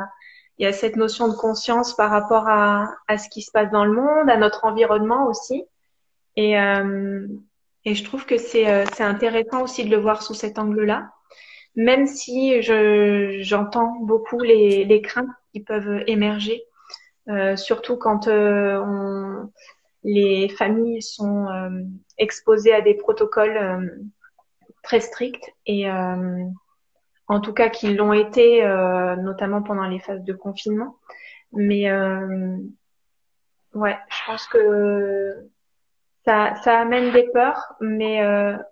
[0.59, 3.85] y a cette notion de conscience par rapport à, à ce qui se passe dans
[3.85, 5.65] le monde, à notre environnement aussi.
[6.37, 7.27] Et, euh,
[7.83, 11.09] et je trouve que c'est euh, intéressant aussi de le voir sous cet angle-là,
[11.75, 15.27] même si je j'entends beaucoup les, les craintes
[15.61, 16.63] peuvent émerger,
[17.29, 19.51] euh, surtout quand euh, on,
[20.03, 21.69] les familles sont euh,
[22.17, 24.01] exposées à des protocoles
[24.83, 28.63] très stricts et en tout cas qui l'ont été,
[29.17, 30.97] notamment pendant les phases de confinement.
[31.51, 31.91] Mais
[33.73, 35.49] ouais, je pense que
[36.23, 38.21] ça, ça amène des peurs, mais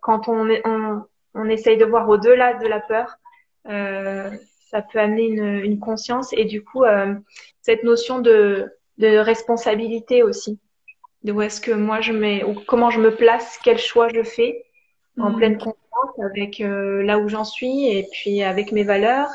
[0.01, 3.17] quand on, on, on essaye de voir au-delà de la peur,
[4.73, 6.83] ça peut amener une, une, conscience et du coup
[7.61, 10.59] cette notion de, de responsabilité aussi
[11.23, 14.23] de où est-ce que moi je mets, ou comment je me place, quel choix je
[14.23, 14.65] fais
[15.17, 15.35] en mm.
[15.35, 19.29] pleine conscience avec euh, là où j'en suis et puis avec mes valeurs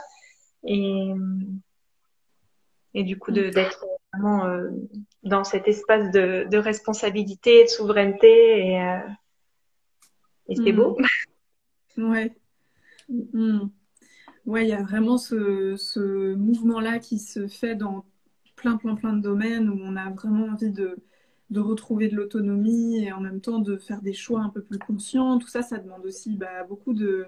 [0.65, 1.13] et
[2.95, 3.51] et du coup mm.
[3.51, 4.69] d'être vraiment euh,
[5.23, 8.99] dans cet espace de, de responsabilité, de souveraineté et, euh,
[10.49, 10.97] et c'est beau.
[11.97, 12.13] Mm.
[12.13, 12.33] Ouais.
[14.49, 18.07] Ouais, il y a vraiment ce, mouvement-là qui se fait dans
[18.57, 20.97] plein, plein, plein de domaines où on a vraiment envie de,
[21.55, 25.39] retrouver de l'autonomie et en même temps de faire des choix un peu plus conscients.
[25.39, 27.27] Tout ça, ça demande aussi bah, beaucoup de,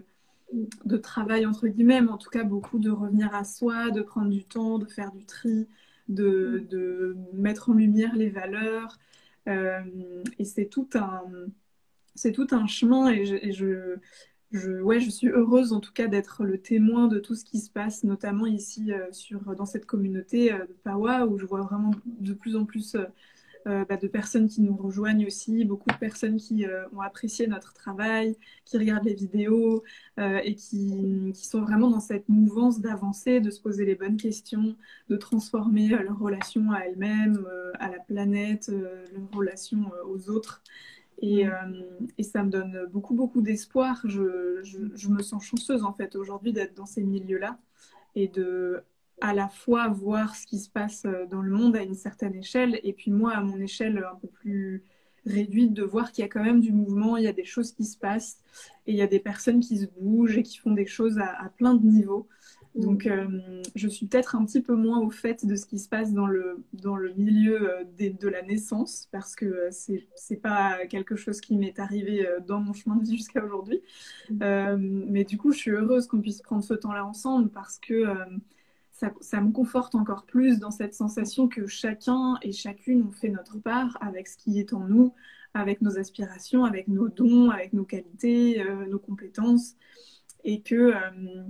[1.02, 4.44] travail, entre guillemets, mais en tout cas beaucoup de revenir à soi, de prendre du
[4.44, 5.68] temps, de faire du tri,
[6.09, 8.98] de, mettre en lumière les valeurs.
[9.46, 9.83] Euh,
[10.38, 11.22] et c'est tout un,
[12.33, 13.98] tout un chemin et je,
[14.53, 17.71] ouais, je suis heureuse en tout cas d'être le témoin de tout ce qui se
[17.71, 21.93] passe, notamment ici euh, sur, dans cette communauté euh, de Pawa où je vois vraiment
[22.07, 22.97] de plus en plus
[23.67, 27.47] euh, bah, de personnes qui nous rejoignent aussi, beaucoup de personnes qui euh, ont apprécié
[27.47, 29.83] notre travail, qui regardent les vidéos
[30.19, 34.17] euh, et qui, qui, sont vraiment dans cette mouvance d'avancer, de se poser les bonnes
[34.17, 34.77] questions,
[35.11, 37.45] de transformer leur relation à elles-mêmes,
[37.79, 40.63] à la planète, leur relation aux autres.
[41.22, 41.44] Et,
[42.16, 44.00] et, ça me donne beaucoup, beaucoup d'espoir.
[44.04, 47.59] Je, je, je, me sens chanceuse en fait aujourd'hui d'être dans ces milieux-là
[48.14, 48.83] et de
[49.20, 52.35] à la fois voir ce qui se passe euh, dans le monde à une certaine
[52.35, 54.85] échelle, et puis moi, à mon échelle un peu plus
[55.26, 57.72] réduite, de voir qu'il y a quand même du mouvement, il y a des choses
[57.72, 58.38] qui se passent,
[58.87, 61.52] et il y a des personnes qui se bougent et qui font des choses à,
[61.56, 62.26] plein de niveaux.
[62.76, 65.88] Donc, euh, je suis peut-être un petit peu moins au fait de ce qui se
[65.88, 70.87] passe dans le, dans le milieu euh, de la naissance, parce que c'est n'est pas
[70.87, 73.80] quelque chose qui m'est arrivé dans mon chemin de vie jusqu'à aujourd'hui.
[74.30, 74.76] Mm.
[75.09, 78.04] mais du coup, je suis heureuse qu'on puisse prendre ce temps-là ensemble, parce que
[79.20, 83.59] ça, me conforte encore plus dans cette sensation que chacun et chacune ont fait notre
[83.59, 85.14] part avec ce qui est en nous,
[85.54, 89.74] avec nos aspirations, avec nos dons, avec nos qualités, euh, nos compétences,
[90.44, 91.44] et que, euh,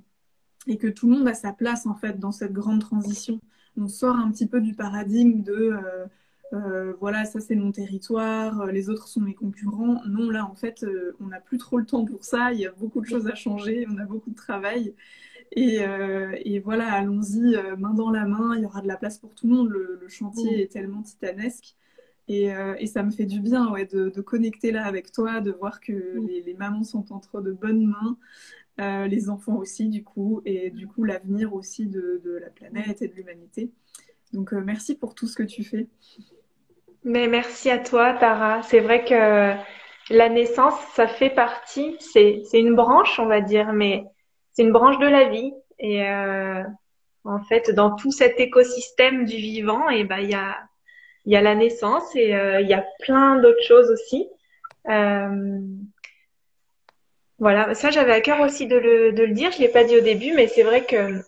[0.67, 3.41] et que tout le monde a sa place en fait dans cette grande transition.
[3.77, 5.73] On sort un petit peu du paradigme de
[6.53, 10.03] euh, voilà, ça c'est mon territoire, les autres sont mes concurrents.
[10.07, 10.85] Non, là en fait,
[11.21, 13.35] on n'a plus trop le temps pour ça, il y a beaucoup de choses à
[13.35, 14.95] changer, on a beaucoup de travail.
[15.59, 19.19] Euh, et, voilà, allons-y, euh, main dans la main, il y aura de la place
[19.19, 19.69] pour tout le monde.
[19.69, 20.61] Le, chantier mm.
[20.61, 21.77] est tellement titanesque.
[22.31, 25.81] Euh, et, ça me fait du bien ouais, de, connecter là avec toi, de voir
[25.81, 26.27] que mm.
[26.47, 28.17] les, mamans sont entre de bonnes mains,
[28.79, 33.15] les enfants aussi, du coup, et du coup, l'avenir aussi de, la planète et de
[33.15, 33.71] l'humanité.
[34.33, 35.87] Donc, merci pour tout ce que tu fais.
[37.05, 38.63] Mais merci à toi, Tara.
[38.63, 39.55] C'est vrai que
[40.11, 44.05] la naissance, ça fait partie, c'est une branche, on va dire, mais
[44.53, 45.53] c'est une branche de la vie.
[45.79, 46.63] Et euh,
[47.25, 50.57] en fait, dans tout cet écosystème du vivant, eh ben il y a
[51.27, 54.29] y a la naissance et euh, il y a plein d'autres choses aussi.
[54.89, 55.61] Euh,
[57.41, 59.51] voilà, ça j'avais à cœur aussi de le, de le dire.
[59.51, 61.21] Je l'ai pas dit au début, mais c'est vrai que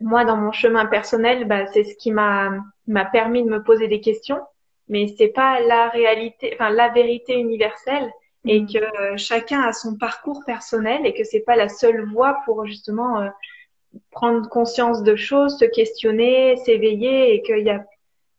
[0.00, 2.50] moi, dans mon chemin personnel, bah, c'est ce qui m'a
[2.88, 4.40] m'a permis de me poser des questions.
[4.88, 8.10] Mais c'est pas la réalité, enfin la vérité universelle
[8.44, 8.66] et mm.
[8.66, 12.66] que euh, chacun a son parcours personnel et que c'est pas la seule voie pour
[12.66, 13.28] justement euh,
[14.10, 17.84] prendre conscience de choses, se questionner, s'éveiller et qu'il y a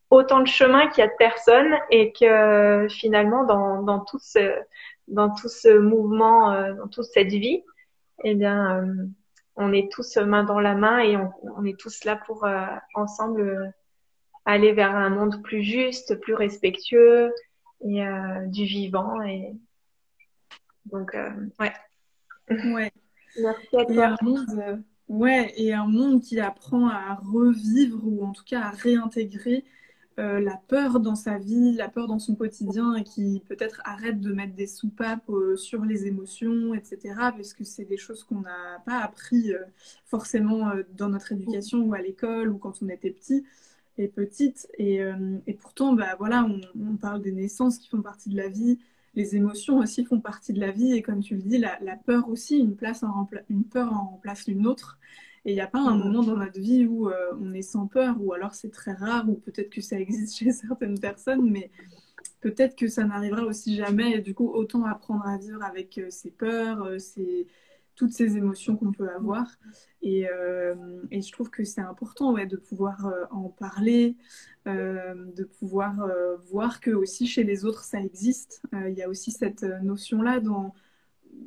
[0.09, 4.19] autant de chemins qu'il y a de personnes et que euh, finalement dans, dans tout
[4.19, 4.53] ce
[5.07, 7.63] dans tout ce mouvement, dans toute cette vie,
[8.23, 8.85] eh bien
[9.55, 12.47] on est tous main dans la main et on, on est tous là pour
[12.95, 13.73] ensemble
[14.45, 17.31] aller vers un monde plus juste, plus respectueux
[17.81, 18.03] et
[18.47, 19.53] du vivant et
[20.85, 21.73] donc, euh, ouais.
[22.49, 22.91] Ouais.
[23.41, 24.15] Merci à toi.
[24.57, 29.65] Euh, ouais, et un monde qui apprend à revivre ou en tout cas à réintégrer
[30.19, 34.21] euh, la peur dans sa vie, la peur dans son quotidien et qui peut-être arrête
[34.21, 37.15] de mettre des soupapes sur les émotions, etc.
[37.15, 39.51] Parce que c'est des choses qu'on n'a pas appris
[40.05, 43.43] forcément dans notre éducation ou à l'école ou quand on était petit
[43.97, 44.67] et petite.
[44.77, 45.01] Et,
[45.59, 48.79] pourtant, bah, voilà, on, parle des naissances qui font partie de la vie,
[49.15, 52.29] les émotions aussi font partie de la vie et comme tu le dis, la, peur
[52.29, 53.03] aussi, une, place
[53.49, 54.97] une peur en remplace une autre.
[55.45, 56.03] Et il n'y a pas un mm.
[56.03, 59.29] moment dans notre vie où euh, on est sans peur, ou alors c'est très rare,
[59.29, 61.71] ou peut-être que ça existe chez certaines personnes, mais
[62.41, 64.13] peut-être que ça n'arrivera aussi jamais.
[64.13, 67.47] Et du coup, autant apprendre à vivre avec euh, ses peurs, euh, ses,
[67.95, 69.47] toutes ces émotions qu'on peut avoir.
[70.01, 70.25] Et,
[71.11, 74.17] et, je trouve que c'est important ouais, de pouvoir en parler,
[74.65, 76.09] de pouvoir
[76.49, 78.63] voir que aussi chez les autres ça existe.
[78.73, 80.73] Il y a aussi cette notion-là dans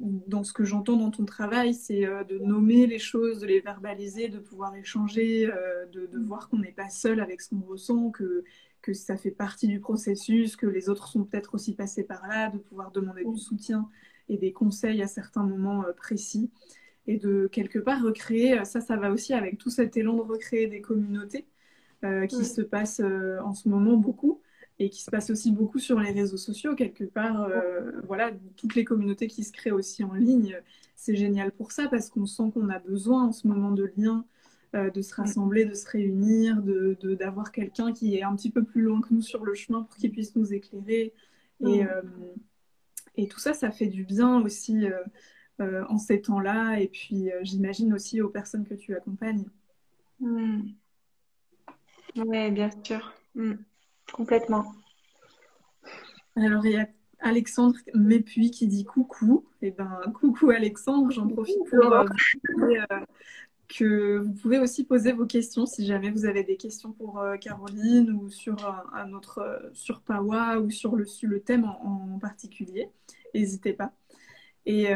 [0.01, 3.61] dans ce que j'entends dans ton travail, c'est euh, de nommer les choses, de les
[3.61, 8.11] verbaliser, de pouvoir échanger, euh, de, voir qu'on n'est pas seul avec ce qu'on ressent,
[8.11, 8.45] que,
[8.83, 12.51] que ça fait partie du processus, que les autres sont peut-être aussi passés par là,
[12.51, 13.89] de pouvoir demander du soutien
[14.29, 16.51] et des conseils à certains moments euh, précis.
[17.07, 20.67] Et de quelque part recréer, ça, ça va aussi avec tout cet élan de recréer
[20.67, 21.47] des communautés
[22.29, 24.41] qui se passent en ce moment beaucoup
[24.79, 27.43] et qui se passe aussi beaucoup sur les réseaux sociaux quelque part.
[27.43, 30.61] Euh, voilà, toutes les communautés qui se créent aussi en ligne,
[30.95, 34.27] c'est génial pour ça parce qu'on sent qu'on a besoin en ce moment de liens,
[34.75, 38.65] euh, de se rassembler, de se réunir, de d'avoir quelqu'un qui est un petit peu
[38.65, 41.15] plus loin que nous sur le chemin pour qu'il puisse nous éclairer.
[41.65, 42.03] Et, euh,
[43.17, 44.85] et tout ça, ça fait du bien aussi
[45.59, 46.81] en ces temps-là.
[46.81, 49.47] Et puis, j'imagine aussi aux personnes que tu accompagnes.
[52.15, 53.15] Oui, bien sûr.
[53.35, 53.55] Mm.
[54.13, 54.75] Complètement.
[56.37, 56.87] Alors, il y a
[57.21, 59.47] Alexandre Mépuy qui dit coucou.
[59.63, 62.05] Eh ben, coucou Alexandre, j'en profite pour euh,
[62.61, 63.01] euh,
[63.69, 67.37] que vous pouvez aussi poser vos questions si jamais vous avez des questions pour euh,
[67.37, 68.57] Caroline ou sur
[68.93, 72.91] un, autre, sur Pawa ou sur le, le thème en, en particulier.
[73.35, 73.93] N'hésitez pas.
[74.67, 74.89] Et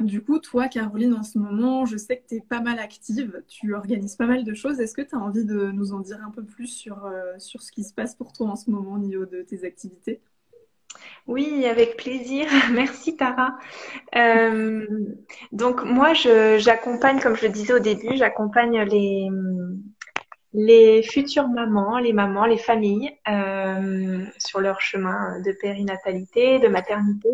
[0.00, 3.42] du coup, toi, Caroline, en ce moment, je sais que tu es pas mal active,
[3.48, 4.78] tu organises pas mal de choses.
[4.80, 7.62] Est-ce que tu as envie de nous en dire un peu plus sur, euh, sur
[7.62, 10.20] ce qui se passe pour toi en ce moment au niveau de tes activités?
[11.26, 12.46] Oui, avec plaisir.
[12.72, 13.56] Merci Tara.
[14.14, 14.86] Euh,
[15.52, 19.28] donc moi, j'accompagne, comme je le disais au début, j'accompagne les,
[20.52, 27.30] les futures mamans, les mamans, les familles euh, sur leur chemin de périnatalité, de maternité.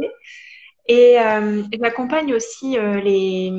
[0.95, 3.51] Et euh, j'accompagne aussi euh, les,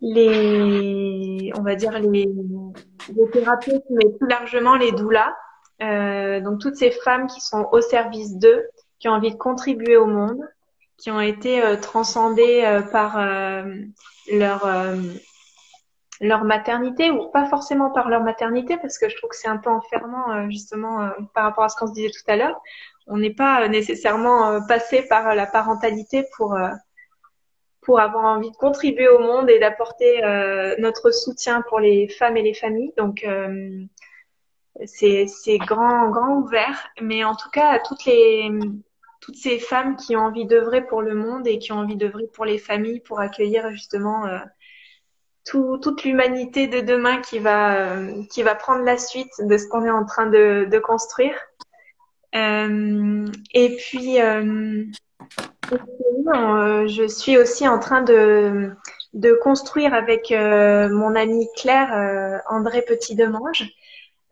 [0.00, 2.26] les, on va dire les,
[3.32, 5.32] thérapeutes, mais plus largement les doulas.
[5.80, 8.64] Euh, donc toutes ces femmes qui sont au service d'eux,
[8.98, 10.40] qui ont envie de contribuer au monde,
[10.98, 13.16] qui ont été transcendées par
[14.32, 14.66] leur
[16.20, 19.56] leur maternité ou pas forcément par leur maternité parce que je trouve que c'est un
[19.56, 22.60] peu enfermant justement par rapport à ce qu'on se disait tout à l'heure
[23.10, 26.70] on n'est pas nécessairement euh, passé par la parentalité pour euh,
[27.82, 32.36] pour avoir envie de contribuer au monde et d'apporter euh, notre soutien pour les femmes
[32.36, 32.92] et les familles.
[32.96, 33.26] Donc
[34.84, 38.50] c'est c'est grand grand ouvert, mais en tout cas toutes les
[39.20, 42.26] toutes ces femmes qui ont envie d'œuvrer pour le monde et qui ont envie d'œuvrer
[42.28, 44.24] pour les familles, pour accueillir justement
[45.44, 47.96] tout, toute l'humanité de demain qui va
[48.30, 51.34] qui va prendre la suite de ce qu'on est en train de, de construire.
[52.34, 54.84] Euh, et puis, euh,
[55.72, 58.70] euh, je suis aussi en train de,
[59.14, 63.68] de construire avec mon amie Claire André Petit-Demange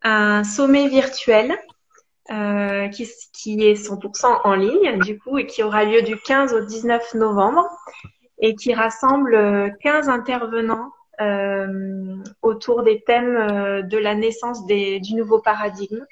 [0.03, 1.59] un sommet virtuel
[2.31, 6.53] euh, qui, qui, est 100% en ligne du coup et qui aura lieu du 15
[6.53, 7.67] au 19 novembre
[8.39, 10.98] et qui rassemble 15 intervenants euh,
[12.43, 16.05] autour des thèmes de la naissance des, du nouveau paradigme.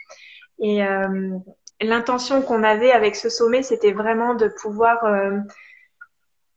[0.58, 1.38] Et euh,
[1.80, 5.38] l'intention qu'on avait avec ce sommet, c'était vraiment de pouvoir euh,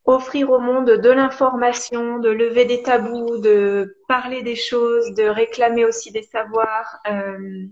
[0.06, 5.86] offrir au monde de l'information, de lever des tabous, de parler des choses, de réclamer
[5.86, 7.66] aussi des savoirs euh,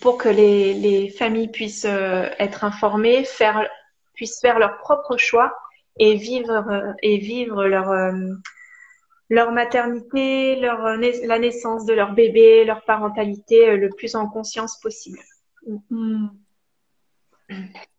[0.00, 3.66] pour que les, les familles puissent euh, être informées, faire,
[4.14, 5.56] puissent faire leur propre choix
[5.98, 7.90] et vivre et vivre leur
[9.30, 15.18] leur maternité, leur la naissance de leur bébé, leur parentalité le plus en conscience possible.
[15.90, 16.28] Mm.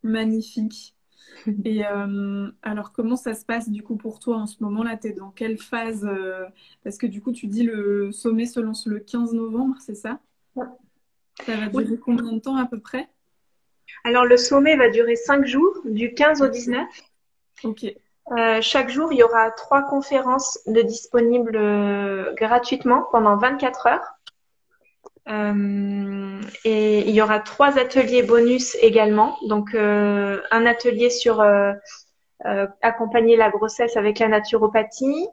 [0.03, 0.95] Magnifique.
[1.63, 4.97] Et euh, alors, comment ça se passe du coup pour toi en ce moment-là?
[4.97, 6.45] Tu es dans quelle phase euh,
[6.83, 10.19] Parce que du coup, tu dis le sommet se lance le 15 novembre, c'est ça?
[10.55, 13.07] Ça va durer combien de temps à peu près?
[14.03, 16.87] Alors, le sommet va durer 5 jours, du 15 au 19.
[17.63, 17.85] Ok.
[18.31, 24.19] Euh, chaque jour, il y aura trois conférences de disponibles gratuitement pendant 24 heures.
[25.29, 29.37] Euh, et il y aura trois ateliers bonus également.
[29.47, 31.73] Donc euh, un atelier sur euh,
[32.81, 35.27] accompagner la grossesse avec la naturopathie,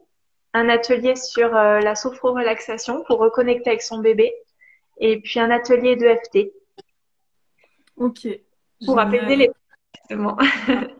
[0.52, 4.34] un atelier sur la sophro-relaxation pour reconnecter avec son bébé,
[4.98, 6.52] et puis un atelier de FT.
[7.96, 8.28] Ok.
[8.84, 9.50] Pour apaiser les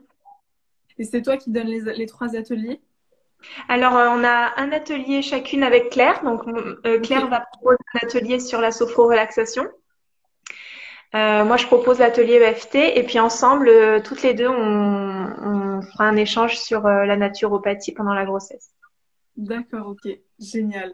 [0.98, 2.80] Et c'est toi qui donnes les, les trois ateliers?
[3.68, 6.22] Alors, euh, on a un atelier chacune avec Claire.
[6.24, 6.42] Donc,
[6.86, 9.66] euh, Claire va proposer un atelier sur la sophro-relaxation.
[11.14, 13.70] Euh, moi, je propose l'atelier EFT et puis ensemble,
[14.02, 18.70] toutes les deux, on, on fera un échange sur la naturopathie pendant la grossesse.
[19.36, 20.92] D'accord, ok, génial.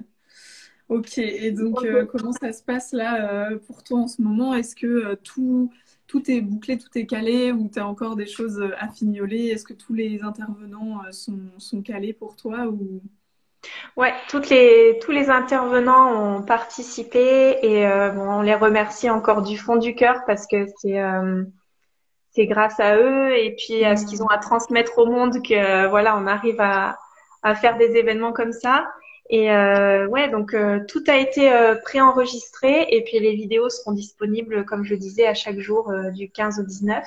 [0.88, 4.54] Ok, et donc comment ça se passe là pour toi en ce moment?
[4.54, 5.72] Est-ce que tout,
[6.06, 9.46] tout est bouclé, tout est calé ou tu as encore des choses à fignoler?
[9.46, 13.00] Est-ce que tous les intervenants sont, sont calés pour toi ou...
[13.96, 19.56] Ouais, toutes les, tous les intervenants ont participé et euh, on les remercie encore du
[19.56, 21.44] fond du cœur parce que c'est euh,
[22.30, 25.86] c'est grâce à eux et puis à ce qu'ils ont à transmettre au monde que
[25.88, 26.98] voilà on arrive à,
[27.42, 28.88] à faire des événements comme ça.
[29.32, 33.92] Et euh, ouais, donc euh, tout a été euh, préenregistré et puis les vidéos seront
[33.92, 37.02] disponibles, comme je disais, à chaque jour du 15 au 19.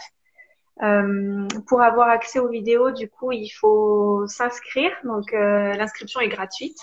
[0.82, 4.91] Euh, pour avoir accès aux vidéos, du coup, il faut s'inscrire.
[5.03, 6.80] Donc, euh, l'inscription est gratuite,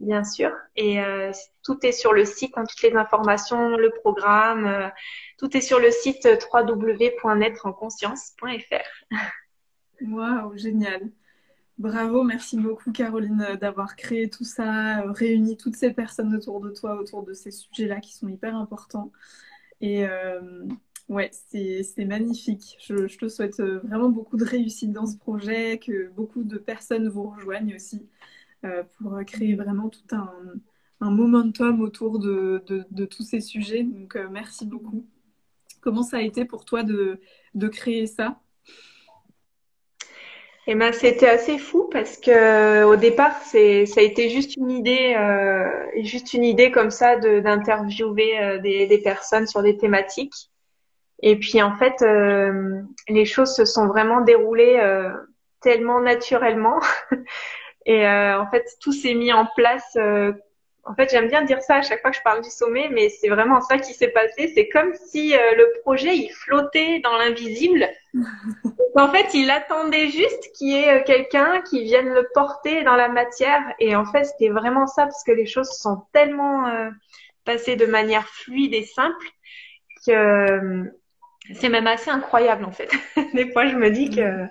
[0.00, 0.50] bien sûr.
[0.74, 1.30] Et euh,
[1.62, 4.90] tout est sur le site, hein, toutes les informations, le programme,
[5.38, 9.10] tout est sur le site www.naîtreenconscience.fr.
[10.00, 11.10] Waouh, génial.
[11.78, 16.96] Bravo, merci beaucoup Caroline d'avoir créé tout ça, réuni toutes ces personnes autour de toi,
[17.00, 19.12] autour de ces sujets-là qui sont hyper importants.
[19.80, 20.04] Et
[21.08, 22.76] Ouais, c'est magnifique.
[22.80, 27.08] Je, te souhaite euh, vraiment beaucoup de réussite dans ce projet, que beaucoup de personnes
[27.08, 28.06] vous rejoignent aussi
[28.64, 32.62] euh, pour créer vraiment tout un, momentum autour de,
[33.06, 33.84] tous ces sujets.
[33.84, 35.06] Donc, euh, merci beaucoup.
[35.80, 37.18] Comment ça a été pour toi de,
[37.72, 38.38] créer ça?
[40.70, 44.70] Eh ben, c'était assez fou parce que au départ, c'est, ça a été juste une
[44.70, 45.16] idée,
[46.02, 50.50] juste une idée comme ça d'interviewer des, personnes sur des thématiques.
[51.20, 55.12] Et puis en fait, euh, les choses se sont vraiment déroulées euh,
[55.60, 56.78] tellement naturellement.
[57.86, 59.96] et euh, en fait, tout s'est mis en place.
[60.88, 63.08] En fait, j'aime bien dire ça à chaque fois que je parle du sommet, mais
[63.08, 64.50] c'est vraiment ça qui s'est passé.
[64.54, 67.86] C'est comme si le projet il flottait dans l'invisible.
[68.96, 73.08] en fait, il attendait juste qu'il y ait quelqu'un qui vienne le porter dans la
[73.08, 73.62] matière.
[73.78, 76.64] Et en fait, c'était vraiment ça parce que les choses sont tellement
[77.44, 79.26] passées de manière fluide et simple
[80.06, 80.90] que
[81.54, 82.90] c'est même assez incroyable en fait.
[83.34, 84.46] des fois, je me dis que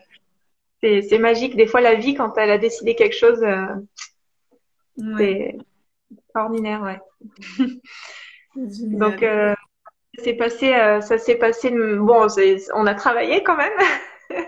[0.82, 1.56] c'est magique.
[1.56, 3.66] Des fois, la vie, quand elle a décidé quelque chose, euh,
[5.18, 5.58] c'est
[6.38, 7.00] extraordinaire, ouais.
[8.56, 9.54] Donc, euh,
[10.24, 11.70] c'est passé, euh, ça s'est passé.
[11.72, 12.28] Bon,
[12.74, 13.74] on a travaillé quand même.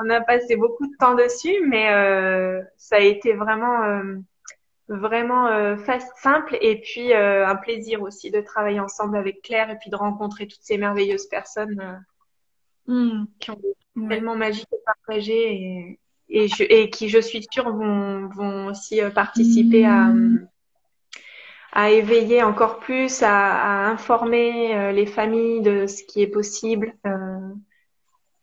[0.00, 1.88] on a passé beaucoup de temps dessus, mais
[2.76, 4.20] ça a été vraiment
[4.88, 5.76] vraiment euh,
[6.16, 9.96] simple et puis euh, un plaisir aussi de travailler ensemble avec Claire et puis de
[9.96, 11.80] rencontrer toutes ces merveilleuses personnes
[12.88, 13.26] euh, hmm.
[13.40, 13.60] qui ont
[14.08, 19.00] tellement magiques à partager et, et, je, et, qui, je suis sûre, vont, vont aussi
[19.00, 20.46] euh, participer à, hmm.
[21.78, 26.94] À éveiller encore plus, à, à informer les familles de ce qui est possible.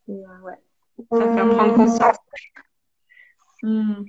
[0.07, 0.59] Et, ouais,
[1.11, 2.17] ça fait prendre conscience.
[3.63, 4.03] Hmm.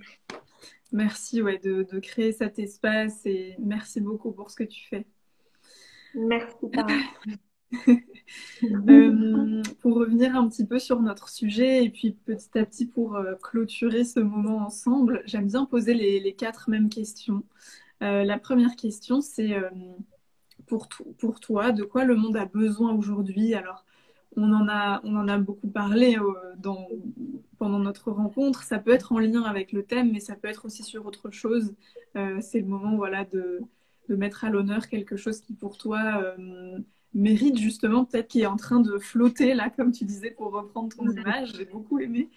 [0.94, 5.06] Merci ouais, de, de, créer cet espace et merci beaucoup pour ce que tu fais.
[6.14, 6.66] Merci.
[8.88, 13.16] euh, pour revenir un petit peu sur notre sujet et puis petit à petit pour
[13.16, 17.42] euh, clôturer ce moment ensemble, j'aime bien poser les, les, quatre mêmes questions.
[18.04, 19.70] Euh, la première question, c'est euh,
[20.66, 20.88] pour,
[21.18, 23.54] pour toi, de quoi le monde a besoin aujourd'hui?
[23.54, 23.84] Alors,
[24.36, 26.88] on en a, on en a beaucoup parlé euh, dans,
[27.58, 28.62] pendant notre rencontre.
[28.62, 31.30] Ça peut être en lien avec le thème, mais ça peut être aussi sur autre
[31.30, 31.74] chose.
[32.16, 33.60] Euh, c'est le moment voilà, de,
[34.08, 36.78] de mettre à l'honneur quelque chose qui pour toi euh,
[37.14, 40.94] mérite justement, peut-être qui est en train de flotter là, comme tu disais, pour reprendre
[40.94, 41.52] ton image.
[41.56, 42.28] J'ai beaucoup aimé.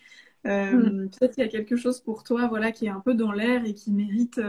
[0.43, 3.65] Peut-être qu'il y a quelque chose pour toi voilà, qui est un peu dans l'air
[3.65, 4.39] et qui mérite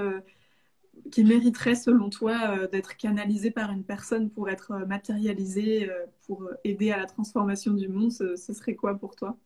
[1.11, 6.07] qui mériterait selon toi euh, d'être canalisé par une personne pour être euh, matérialisé, euh,
[6.27, 9.37] pour aider à la transformation du monde, ce, serait quoi pour toi?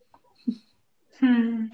[1.20, 1.68] Hmm.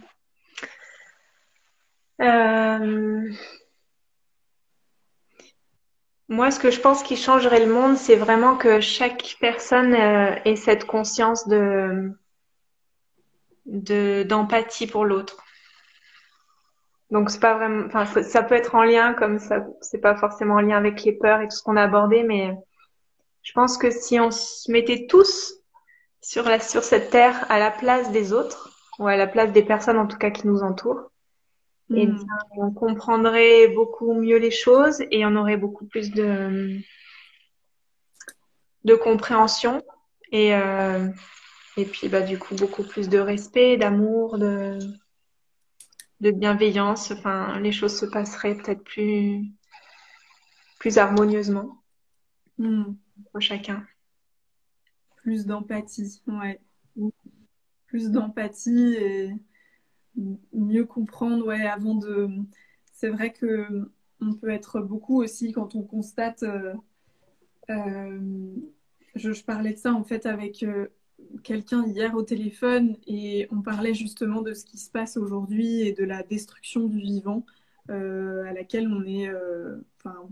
[6.29, 10.57] Moi, ce que je pense qui changerait le monde, c'est vraiment que chaque personne ait
[10.57, 12.13] cette conscience de
[13.65, 15.43] d'empathie pour l'autre.
[17.11, 20.55] Donc c'est pas vraiment, enfin ça peut être en lien comme ça, c'est pas forcément
[20.55, 22.55] en lien avec les peurs et tout ce qu'on a abordé, mais
[23.43, 25.55] je pense que si on se mettait tous
[26.21, 29.63] sur la sur cette terre à la place des autres ou à la place des
[29.63, 31.11] personnes en tout cas qui nous entourent,
[31.95, 32.27] et hmm.
[32.59, 36.79] on comprendrait beaucoup mieux les choses et on aurait beaucoup plus de
[38.85, 39.83] de compréhension
[40.31, 41.09] et euh,
[41.79, 44.79] et puis bah du coup beaucoup plus de respect, d'amour, de
[46.21, 49.45] de bienveillance, enfin, les choses se passeraient peut-être plus,
[50.79, 51.83] plus harmonieusement
[52.59, 52.95] hmm.
[53.31, 53.87] pour chacun.
[55.17, 56.61] Plus d'empathie, ouais.
[57.87, 59.33] Plus d'empathie et
[60.53, 62.29] mieux comprendre, ouais, avant de.
[62.93, 63.91] C'est vrai que
[64.21, 66.45] on peut être beaucoup aussi quand on constate.
[67.69, 70.65] je, parlais de ça en fait avec
[71.43, 75.93] quelqu'un hier au téléphone et on parlait justement de ce qui se passe aujourd'hui et
[75.93, 77.45] de la destruction du vivant
[77.89, 79.31] à laquelle on est.
[79.97, 80.29] Enfin,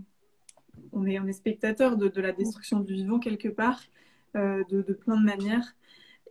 [0.91, 3.81] on est, on est spectateur de, la destruction du vivant quelque part,
[4.35, 5.75] de, de, plein de manières.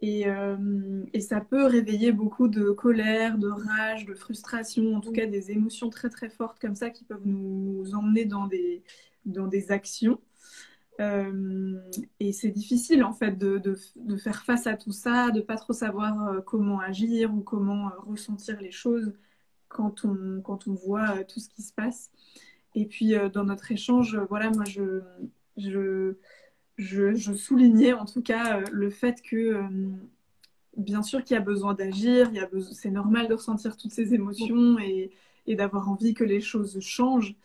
[0.05, 5.27] Euh, et, ça peut réveiller beaucoup de colère, de rage, de frustration, en tout cas
[5.27, 8.83] des émotions très très fortes comme ça qui peuvent nous emmener dans des,
[9.25, 10.21] dans des actions.
[11.01, 11.79] Euh,
[12.21, 15.75] et c'est difficile en fait de, de, faire face à tout ça, de pas trop
[15.75, 19.13] savoir euh, comment agir ou comment ressentir les choses
[19.69, 22.11] quand on, quand on voit tout ce qui se passe.
[22.75, 25.03] Et puis dans notre échange, voilà, moi je,
[25.57, 26.17] je
[26.79, 29.63] je, soulignais en tout cas euh, le fait que euh,
[30.77, 32.31] bien sûr qu'il y a besoin d'agir,
[32.73, 35.11] c'est normal de ressentir toutes ces émotions et,
[35.49, 37.37] d'avoir envie que les choses changent,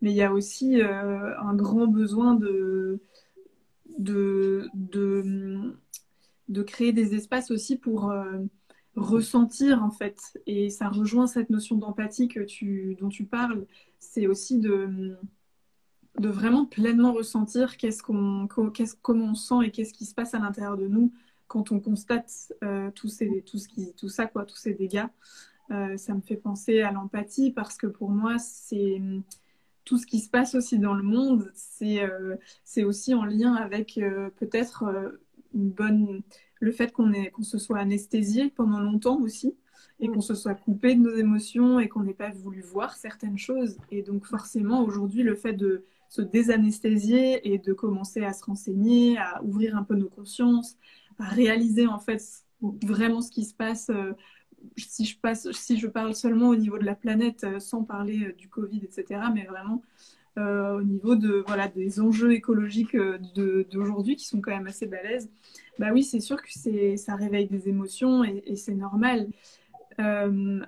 [0.00, 3.00] mais il y a aussi euh, un grand besoin de,
[3.98, 8.12] de, de, créer des espaces aussi pour
[8.96, 10.18] ressentir en fait.
[10.46, 13.66] Et ça rejoint cette notion d'empathie tu, dont tu parles,
[13.98, 15.16] c'est aussi de
[16.18, 18.48] de vraiment pleinement ressentir qu'est-ce qu'on,
[19.02, 21.12] comment on sent et qu'est-ce qui se passe à l'intérieur de nous
[21.46, 25.06] quand on constate euh, tout, ces, tout, ce qui, tout ça, quoi, tous ces dégâts.
[25.70, 29.00] Euh, ça me fait penser à l'empathie parce que pour moi, c'est
[29.88, 33.54] tout ce qui se passe aussi dans le monde, c'est, euh, c'est aussi en lien
[33.54, 33.98] avec
[34.36, 34.84] peut-être
[35.54, 36.20] une bonne,
[36.60, 39.56] le fait qu'on, qu'on se soit anesthésié pendant longtemps aussi
[39.98, 43.38] et qu'on se soit coupé de nos émotions et qu'on n'ait pas voulu voir certaines
[43.38, 43.78] choses.
[43.90, 49.16] Et donc forcément, aujourd'hui, le fait de se désanesthésier et de commencer à se renseigner,
[49.16, 50.76] à ouvrir un peu nos consciences,
[51.18, 52.22] à réaliser en fait
[52.60, 53.90] vraiment ce qui se passe.
[54.62, 57.84] Euh, si je, passe, si je parle seulement au niveau de la planète, euh, sans
[57.84, 59.82] parler euh, du Covid, etc., mais vraiment
[60.36, 62.96] au niveau de, voilà, des enjeux écologiques
[63.72, 65.28] d'aujourd'hui qui sont quand même assez balèzes,
[65.80, 69.26] bah oui, c'est sûr que ça réveille des émotions et, c'est normal.
[69.98, 70.62] Euh,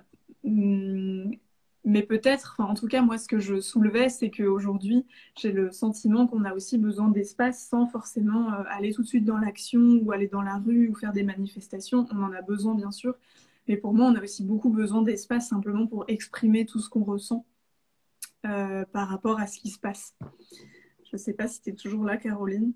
[1.83, 6.27] mais peut-être, en tout cas, moi, ce que je soulevais, c'est qu'aujourd'hui, j'ai le sentiment
[6.27, 10.11] qu'on a aussi besoin d'espace sans forcément euh, aller tout de suite dans l'action ou
[10.11, 12.05] aller dans la rue ou faire des manifestations.
[12.11, 13.15] On en a besoin, bien sûr.
[13.67, 17.03] Mais pour moi, on a aussi beaucoup besoin d'espace simplement pour exprimer tout ce qu'on
[17.03, 17.45] ressent
[18.45, 20.15] euh, par rapport à ce qui se passe.
[21.05, 22.73] Je ne sais pas si tu es toujours là, Caroline.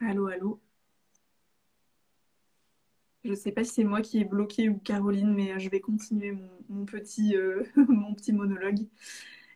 [0.00, 0.60] Allô, allô.
[3.24, 5.80] Je ne sais pas si c'est moi qui ai bloqué ou Caroline, mais je vais
[5.80, 6.36] continuer
[6.68, 8.80] mon, petit, euh, mon petit monologue.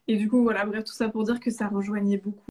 [0.09, 2.47] Et du coup, voilà, bref, tout ça pour dire que ça rejoignait beaucoup.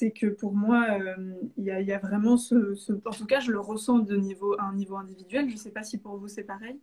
[0.00, 2.74] C'est que pour moi, euh, il y, a vraiment ce,
[3.06, 5.48] En tout cas, je le ressens de niveau, à un niveau individuel.
[5.48, 6.78] Je ne sais pas si pour vous c'est pareil.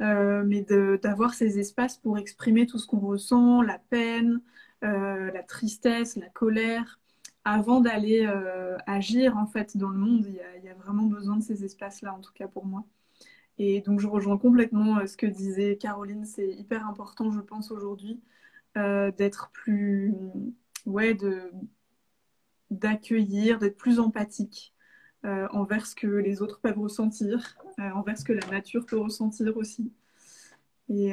[0.00, 0.66] mais
[1.02, 4.40] d'avoir ces espaces pour exprimer tout ce qu'on ressent, la peine,
[4.82, 6.98] la tristesse, la colère
[7.48, 11.42] avant d'aller euh, agir en fait dans le monde, il y, a, vraiment besoin de
[11.42, 12.84] ces espaces-là, en tout cas pour moi.
[13.58, 17.70] Et donc je rejoins complètement euh, ce que disait Caroline, c'est hyper important, je pense,
[17.70, 18.20] aujourd'hui,
[18.76, 20.14] euh, d'être plus,
[20.86, 21.50] ouais, de
[22.70, 24.74] d'accueillir, d'être plus empathique
[25.24, 29.92] envers ce que les autres peuvent ressentir, envers ce que la nature peut ressentir aussi.
[30.88, 31.12] Et,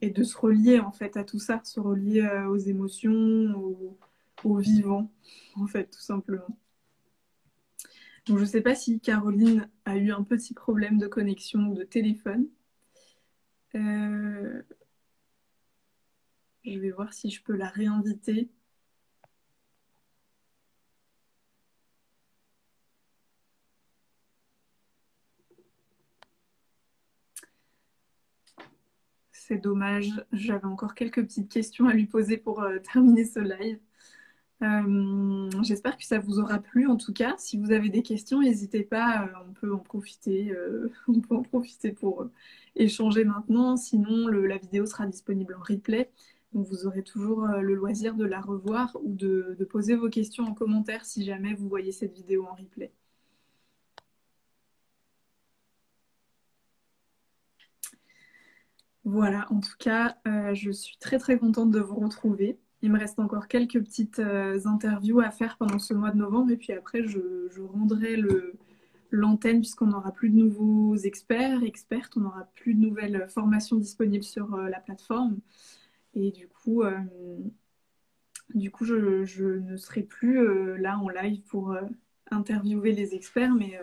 [0.00, 3.98] et, de se relier en fait à tout ça, se relier aux émotions, aux,
[4.44, 5.10] au vivant,
[5.56, 6.56] en fait, tout simplement.
[8.26, 12.46] Je ne sais pas si Caroline a eu un petit problème de connexion de téléphone.
[13.74, 14.62] Euh,
[16.64, 18.48] je vais voir si je peux la réinviter.
[29.46, 33.78] C'est dommage, j'avais encore quelques petites questions à lui poser pour euh, terminer ce live.
[34.62, 37.34] Euh, j'espère que ça vous aura plu en tout cas.
[37.36, 40.54] Si vous avez des questions, n'hésitez pas, euh, on peut en profiter,
[42.00, 42.26] pour
[42.74, 43.76] échanger maintenant.
[43.76, 46.10] Sinon, la vidéo sera disponible en replay.
[46.54, 51.04] Vous aurez toujours le loisir de la revoir ou de, poser vos questions en commentaire
[51.04, 52.92] si jamais vous voyez cette vidéo en replay.
[59.04, 60.16] Voilà, en tout cas,
[60.54, 62.58] je suis très très contente de vous retrouver.
[62.84, 66.50] Il me reste encore quelques petites euh, interviews à faire pendant ce mois de novembre
[66.50, 67.18] et puis après je,
[67.72, 68.22] rendrai
[69.10, 74.22] l'antenne puisqu'on n'aura plus de nouveaux experts, expertes, on n'aura plus de nouvelles formations disponibles
[74.22, 75.38] sur euh, la plateforme.
[76.12, 76.98] Et du coup, euh,
[78.54, 81.74] du coup, je, je, ne serai plus là en live pour
[82.30, 83.80] interviewer les experts, mais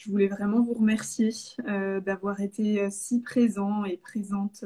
[0.00, 1.30] je voulais vraiment vous remercier
[1.66, 4.64] d'avoir été si présent et présente,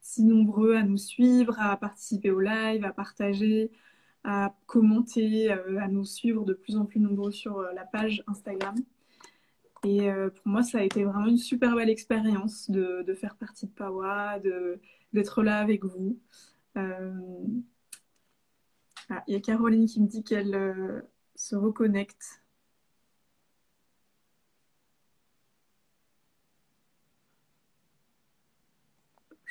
[0.00, 3.72] si nombreux à nous suivre, à participer au live, à partager,
[4.22, 8.76] à commenter, à nous suivre de plus en plus nombreux sur la page Instagram.
[9.86, 13.66] Et euh, pour moi, ça a été vraiment une super belle expérience de, faire partie
[13.66, 14.40] de Pawa,
[15.12, 16.18] d'être là avec vous.
[16.76, 17.12] Euh,
[19.10, 21.02] ah, il y a Caroline qui me dit qu'elle euh,
[21.36, 22.42] se reconnecte.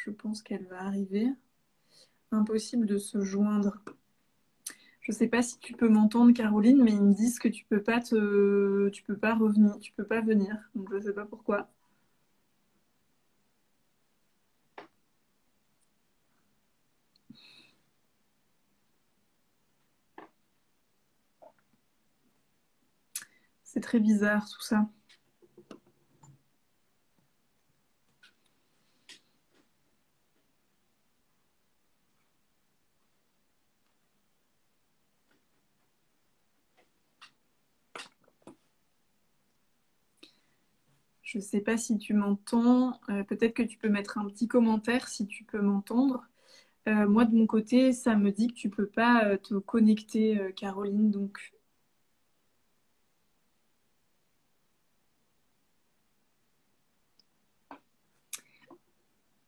[0.06, 1.28] Je pense qu'elle va arriver.
[2.32, 3.82] Impossible de se joindre.
[5.02, 7.66] Je ne sais pas si tu peux m'entendre, Caroline, mais ils me disent que tu
[7.66, 10.58] peux pas te, tu peux pas revenir, tu peux pas venir.
[10.76, 11.70] Donc je ne sais pas pourquoi.
[23.66, 24.88] C'est très bizarre tout ça.
[41.46, 43.00] Sais pas si tu m'entends.
[43.10, 46.24] Euh, peut-être que tu peux mettre un petit commentaire si tu peux m'entendre.
[46.88, 49.56] Euh, moi, de mon côté, ça me dit que tu ne peux pas euh, te
[49.56, 51.12] connecter, Caroline.
[51.12, 51.54] Donc,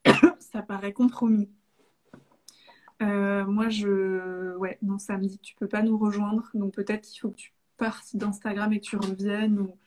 [0.39, 1.50] ça paraît compromis.
[3.00, 4.56] moi, je.
[4.58, 6.50] Ouais, non, ça me dit que tu ne peux pas nous rejoindre.
[6.54, 9.60] Donc, peut-être qu'il faut que tu partes d'Instagram et que tu reviennes.
[9.60, 9.78] Ou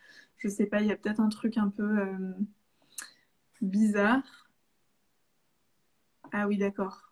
[0.40, 2.32] je sais pas, il y a peut-être un truc un peu euh,
[3.60, 4.22] bizarre.
[6.32, 7.02] Ah oui, d'accord.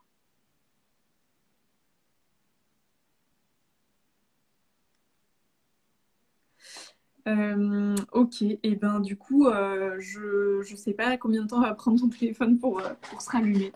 [7.26, 11.60] Euh, ok, et eh ben du coup, euh, je ne sais pas combien de temps
[11.60, 12.80] va prendre ton téléphone pour,
[13.20, 13.72] se rallumer.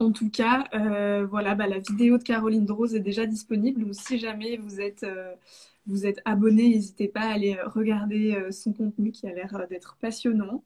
[0.00, 0.64] En tout cas,
[1.28, 3.84] voilà, bah, la vidéo de Caroline Drose est déjà disponible.
[3.84, 5.04] Donc si jamais vous êtes
[5.88, 9.56] vous êtes abonné, n'hésitez pas à aller euh, regarder euh, son contenu qui a l'air
[9.56, 10.62] euh, d'être passionnant.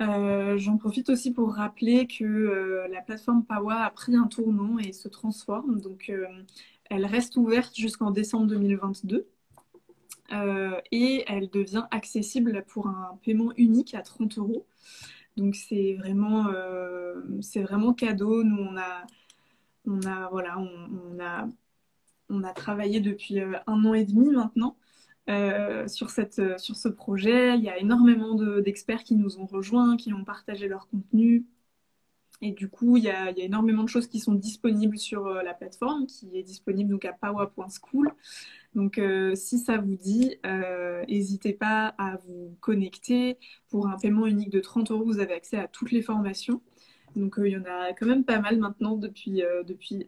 [0.00, 5.06] J'en profite aussi pour rappeler que la plateforme Pawa a pris un tournant et se
[5.06, 5.80] transforme.
[5.80, 6.10] Donc,
[6.90, 9.28] elle reste ouverte jusqu'en décembre 2022
[10.90, 14.66] et elle devient accessible pour un paiement unique à 30 euros.
[15.36, 16.48] Donc, c'est vraiment,
[17.54, 18.42] vraiment cadeau.
[18.42, 19.06] Nous, on a,
[19.86, 21.46] on a, voilà, on a
[22.32, 24.76] on a travaillé depuis euh, un an et demi maintenant
[25.28, 27.56] euh, euh, sur ce projet.
[27.56, 31.44] Il y a énormément d'experts qui nous ont rejoints, qui ont partagé leur contenu.
[32.44, 36.06] Et du coup, il y, a, énormément de choses qui sont disponibles sur la plateforme,
[36.08, 38.12] qui est disponible donc à pawa.school.
[38.74, 39.00] Donc,
[39.34, 40.34] si ça vous dit,
[41.06, 43.38] n'hésitez pas à vous connecter.
[43.68, 46.60] Pour un paiement unique de 30 euros, vous avez accès à toutes les formations.
[47.14, 49.44] Donc, il y en a quand même pas mal maintenant depuis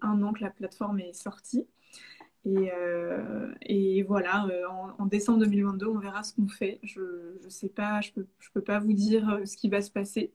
[0.01, 1.69] un an que la plateforme est sortie.
[2.47, 4.65] Et, euh, et voilà, euh,
[4.99, 6.79] en, décembre 2022, on verra ce qu'on fait.
[6.83, 7.01] Je
[7.43, 8.23] ne sais pas, je ne
[8.53, 10.33] peux, pas vous dire euh, ce qui va se passer.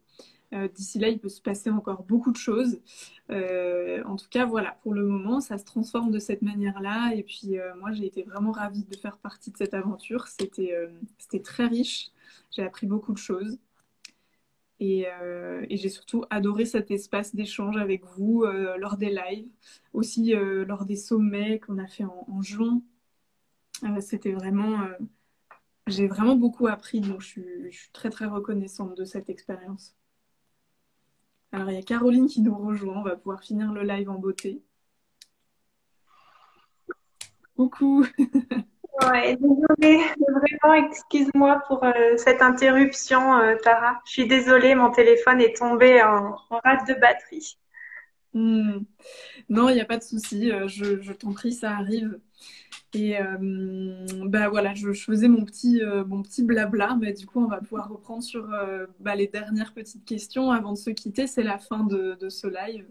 [0.74, 2.82] D'ici là, il peut se passer encore beaucoup de choses.
[3.30, 7.14] en tout cas, voilà, pour le moment, ça se transforme de cette manière-là.
[7.14, 10.26] Et puis, moi, j'ai été vraiment ravie de faire partie de cette aventure.
[10.28, 10.90] C'était
[11.44, 12.10] très riche.
[12.50, 13.60] J'ai appris beaucoup de choses.
[14.82, 19.50] Euh, et, j'ai surtout adoré cet espace d'échange avec vous euh, lors des lives,
[19.94, 22.82] aussi euh, lors des sommets qu'on a fait en, juin.
[24.02, 24.78] C'était vraiment,
[25.88, 29.96] j'ai vraiment beaucoup appris, donc je suis, je suis, très très reconnaissante de cette expérience.
[31.52, 34.20] Alors il y a Caroline qui nous rejoint, on va pouvoir finir le live en
[34.20, 34.62] beauté.
[37.56, 38.06] Coucou
[39.02, 44.02] Désolée, vraiment, excuse-moi pour euh, cette interruption, euh, Tara.
[44.06, 47.58] Je suis désolée, mon téléphone est tombé en, rate de batterie.
[48.34, 48.80] Hmm.
[49.48, 52.20] Non, il n'y a pas de souci, euh, je, t'en prie, ça arrive.
[52.94, 53.20] Et
[54.26, 57.88] bah voilà, je, faisais mon petit, mon petit blabla, mais du coup, on va pouvoir
[57.88, 58.50] reprendre sur
[59.00, 61.28] bah, les dernières petites questions avant de se quitter.
[61.28, 62.88] C'est la fin de, de ce live.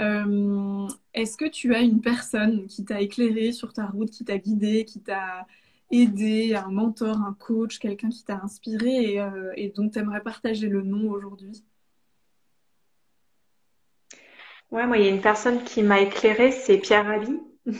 [0.00, 4.38] Euh, est-ce que tu as une personne qui t'a éclairé sur ta route, qui t'a
[4.38, 5.46] guidé, qui t'a
[5.90, 10.68] aidé, un mentor, un coach, quelqu'un qui t'a inspiré et, euh, dont tu aimerais partager
[10.68, 11.64] le nom aujourd'hui?
[14.70, 17.40] Ouais, moi, il y a une personne qui m'a éclairé, c'est Pierre Ali.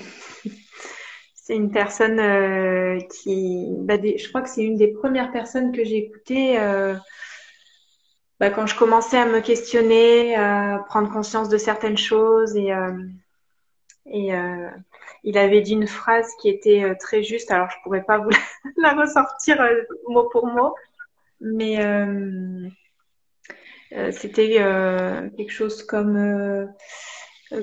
[1.34, 5.84] c'est une personne euh, qui, bah, je crois que c'est une des premières personnes que
[5.84, 6.58] j'ai écoutées
[8.40, 12.92] bah, quand je commençais à me questionner, à prendre conscience de certaines choses et, euh,
[14.06, 14.32] Et
[15.24, 17.50] il avait dit une phrase qui était très juste.
[17.50, 18.30] Alors, je pourrais pas vous
[18.76, 19.62] la ressortir
[20.08, 20.74] mot pour mot,
[21.40, 21.76] mais
[24.12, 24.58] c'était
[25.36, 26.68] quelque chose comme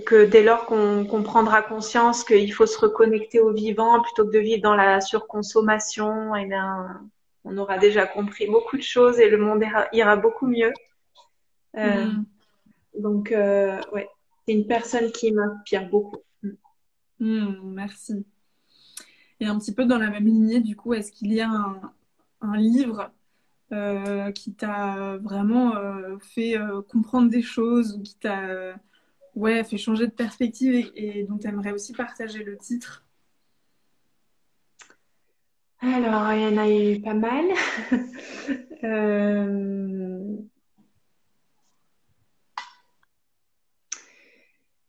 [0.06, 4.40] que dès lors qu'on prendra conscience qu'il faut se reconnecter au vivant plutôt que de
[4.40, 7.02] vivre dans la surconsommation, et eh bien,
[7.46, 10.74] on aura déjà compris beaucoup de choses et le monde ira, beaucoup mieux.
[11.78, 12.26] Euh, mm.
[13.00, 14.10] Donc, euh, ouais,
[14.46, 16.18] c'est une personne qui m'inspire beaucoup.
[17.20, 18.26] Mm, merci.
[19.40, 21.50] Et un petit peu dans la même lignée, du coup, est-ce qu'il y a
[22.42, 23.12] un, livre
[23.72, 25.74] euh, qui t'a vraiment
[26.20, 26.58] fait
[26.90, 28.76] comprendre des choses ou qui t'a
[29.36, 33.05] ouais, fait changer de perspective et, dont tu aimerais aussi partager le titre?
[35.86, 37.46] Alors, il y en a eu pas mal.
[38.84, 40.38] Euh,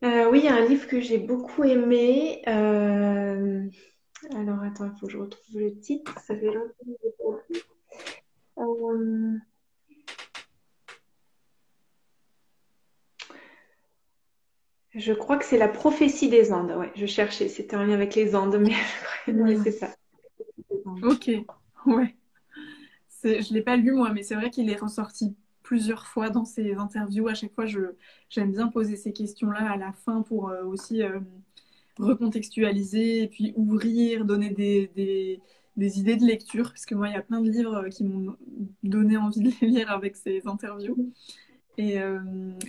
[0.04, 2.42] euh, oui, il y a un livre que j'ai beaucoup aimé.
[2.48, 3.66] Euh,
[4.34, 6.18] alors, attends, il faut que je retrouve le titre.
[6.20, 9.38] Ça fait longtemps que je
[14.96, 16.72] Je crois que c'est la prophétie des Andes.
[16.76, 18.74] Ouais, je cherchais, c'était en lien avec les Andes, mais
[19.28, 19.94] oui, c'est ça.
[21.02, 21.30] Ok,
[21.86, 22.16] ouais.
[23.24, 26.44] Je ne l'ai pas lu moi, mais c'est vrai qu'il est ressorti plusieurs fois dans
[26.44, 27.26] ses interviews.
[27.28, 31.18] À chaque fois, j'aime bien poser ces questions-là à la fin pour euh, aussi euh,
[31.98, 35.40] recontextualiser et puis ouvrir, donner des,
[35.76, 36.70] des, idées de lecture.
[36.70, 38.36] Parce que moi, il y a plein de livres qui m'ont
[38.84, 41.12] donné envie de les lire avec ces interviews.
[41.78, 42.20] Et, euh,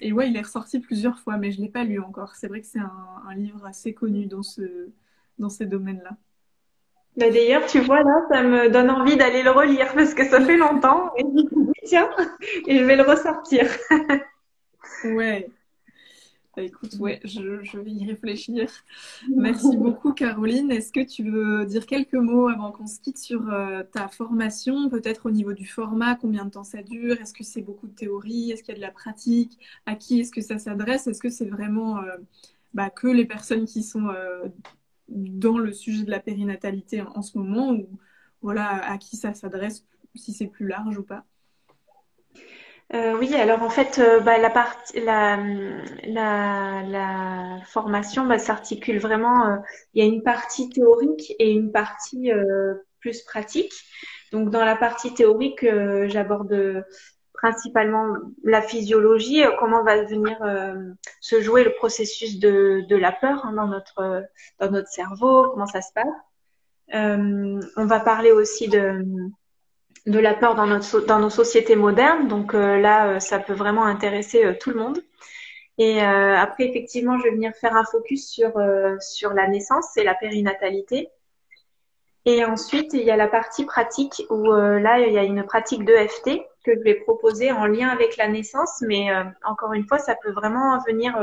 [0.01, 2.35] et, ouais, il est ressorti plusieurs fois, mais je ne l'ai pas lu encore.
[2.35, 4.89] C'est vrai que c'est un, livre assez connu dans, ce,
[5.37, 6.17] dans ces domaines-là.
[7.17, 10.39] Bah D'ailleurs, tu vois, là, ça me donne envie d'aller le relire parce que ça
[10.39, 11.11] fait longtemps.
[11.17, 11.23] Et
[11.83, 12.09] tiens,
[12.67, 13.67] et je vais le ressortir.
[15.03, 15.49] ouais.
[16.55, 18.67] Bah, écoute, ouais, je, vais y réfléchir.
[19.35, 20.71] Merci beaucoup, Caroline.
[20.71, 24.89] Est-ce que tu veux dire quelques mots avant qu'on se quitte sur euh, ta formation,
[24.89, 27.19] peut-être au niveau du format, combien de temps ça dure?
[27.21, 29.59] Est-ce que c'est beaucoup de théorie Est-ce qu'il y a de la pratique?
[29.85, 31.07] À qui est-ce que ça s'adresse?
[31.07, 32.17] Est-ce que c'est vraiment euh,
[32.73, 34.45] bah, que les personnes qui sont euh,
[35.09, 37.87] dans le sujet de la périnatalité en, ce moment ou
[38.41, 39.85] voilà, à qui ça s'adresse,
[40.15, 41.25] si c'est plus large ou pas?
[42.93, 45.37] Euh, oui, alors en fait, euh, bah, la
[47.65, 49.45] formation bah, s'articule vraiment.
[49.47, 49.57] Euh,
[49.93, 52.31] il y a une partie théorique et une partie
[52.99, 53.73] plus pratique.
[54.31, 55.65] Donc dans la partie théorique,
[56.07, 56.85] j'aborde
[57.37, 60.37] principalement la physiologie, comment va venir
[61.21, 64.23] se jouer le processus de, la peur hein, dans notre
[64.59, 66.05] dans notre cerveau, comment ça se passe.
[66.93, 69.31] on va parler aussi de
[70.07, 72.27] de la peur dans, notre, dans nos sociétés modernes.
[72.27, 75.03] Donc euh, là, euh, ça peut vraiment intéresser euh, tout le monde.
[75.79, 78.51] Et après, effectivement, je vais venir faire un focus sur,
[78.99, 81.09] sur la naissance et la périnatalité.
[82.25, 85.85] Et ensuite, il y a la partie pratique où là, il y a une pratique
[85.85, 88.83] d'EFT que je vais proposer en lien avec la naissance.
[88.87, 89.09] Mais
[89.43, 91.17] encore une fois, ça peut vraiment venir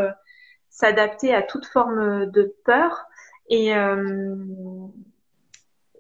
[0.71, 3.05] s'adapter à toute forme de peur.
[3.49, 3.73] Et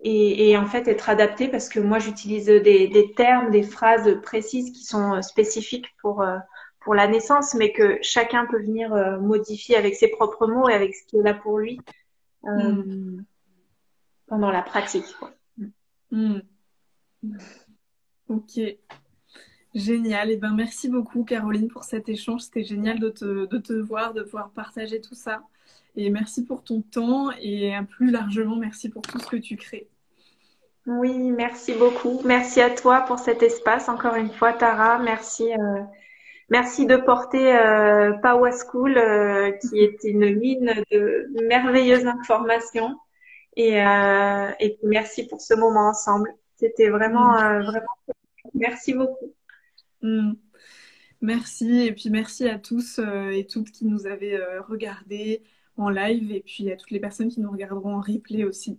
[0.05, 4.85] et, en fait être adapté parce que moi j'utilise des, termes, des phrases précises qui
[4.85, 6.37] sont euh, spécifiques pour euh,
[6.81, 10.75] pour la naissance, mais que chacun peut venir euh, modifier avec ses propres mots et
[10.75, 11.81] avec ce qui est là pour lui
[12.43, 13.23] mm.
[14.27, 15.07] pendant la pratique.
[16.11, 16.41] Mm.
[18.29, 18.61] Ok.
[19.75, 20.31] Génial.
[20.31, 22.43] Et eh ben, merci beaucoup, Caroline, pour cet échange.
[22.43, 25.43] C'était génial de te, de te voir, de pouvoir partager tout ça.
[25.97, 29.89] Et merci pour ton temps et plus largement, merci pour tout ce que tu crées.
[30.87, 32.21] Oui, merci beaucoup.
[32.25, 33.89] Merci à toi pour cet espace.
[33.89, 35.53] Encore une fois, Tara, merci.
[35.53, 35.81] Euh,
[36.51, 42.99] merci de porter euh, Power School, euh, qui est une mine de merveilleuses informations.
[43.57, 46.35] Et, euh, et merci pour ce moment ensemble.
[46.57, 47.97] C'était vraiment, vraiment.
[48.53, 49.33] Merci beaucoup.
[50.05, 50.35] Mm.
[51.21, 53.01] Merci et puis merci à tous
[53.33, 54.39] et toutes qui nous avaient
[54.69, 55.43] regardés
[55.79, 58.79] en live et puis à toutes les personnes qui nous regarderont en replay aussi.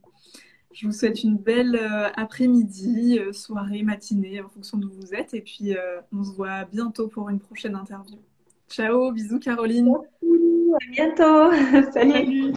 [0.76, 5.34] Je vous souhaite une belle euh, après-midi, euh, soirée, matinée, en fonction d'où vous êtes.
[5.34, 8.18] Et puis, euh, on se voit bientôt pour une prochaine interview.
[8.70, 9.88] Ciao, bisous Caroline.
[9.88, 11.92] à bientôt.
[11.94, 12.56] Salut.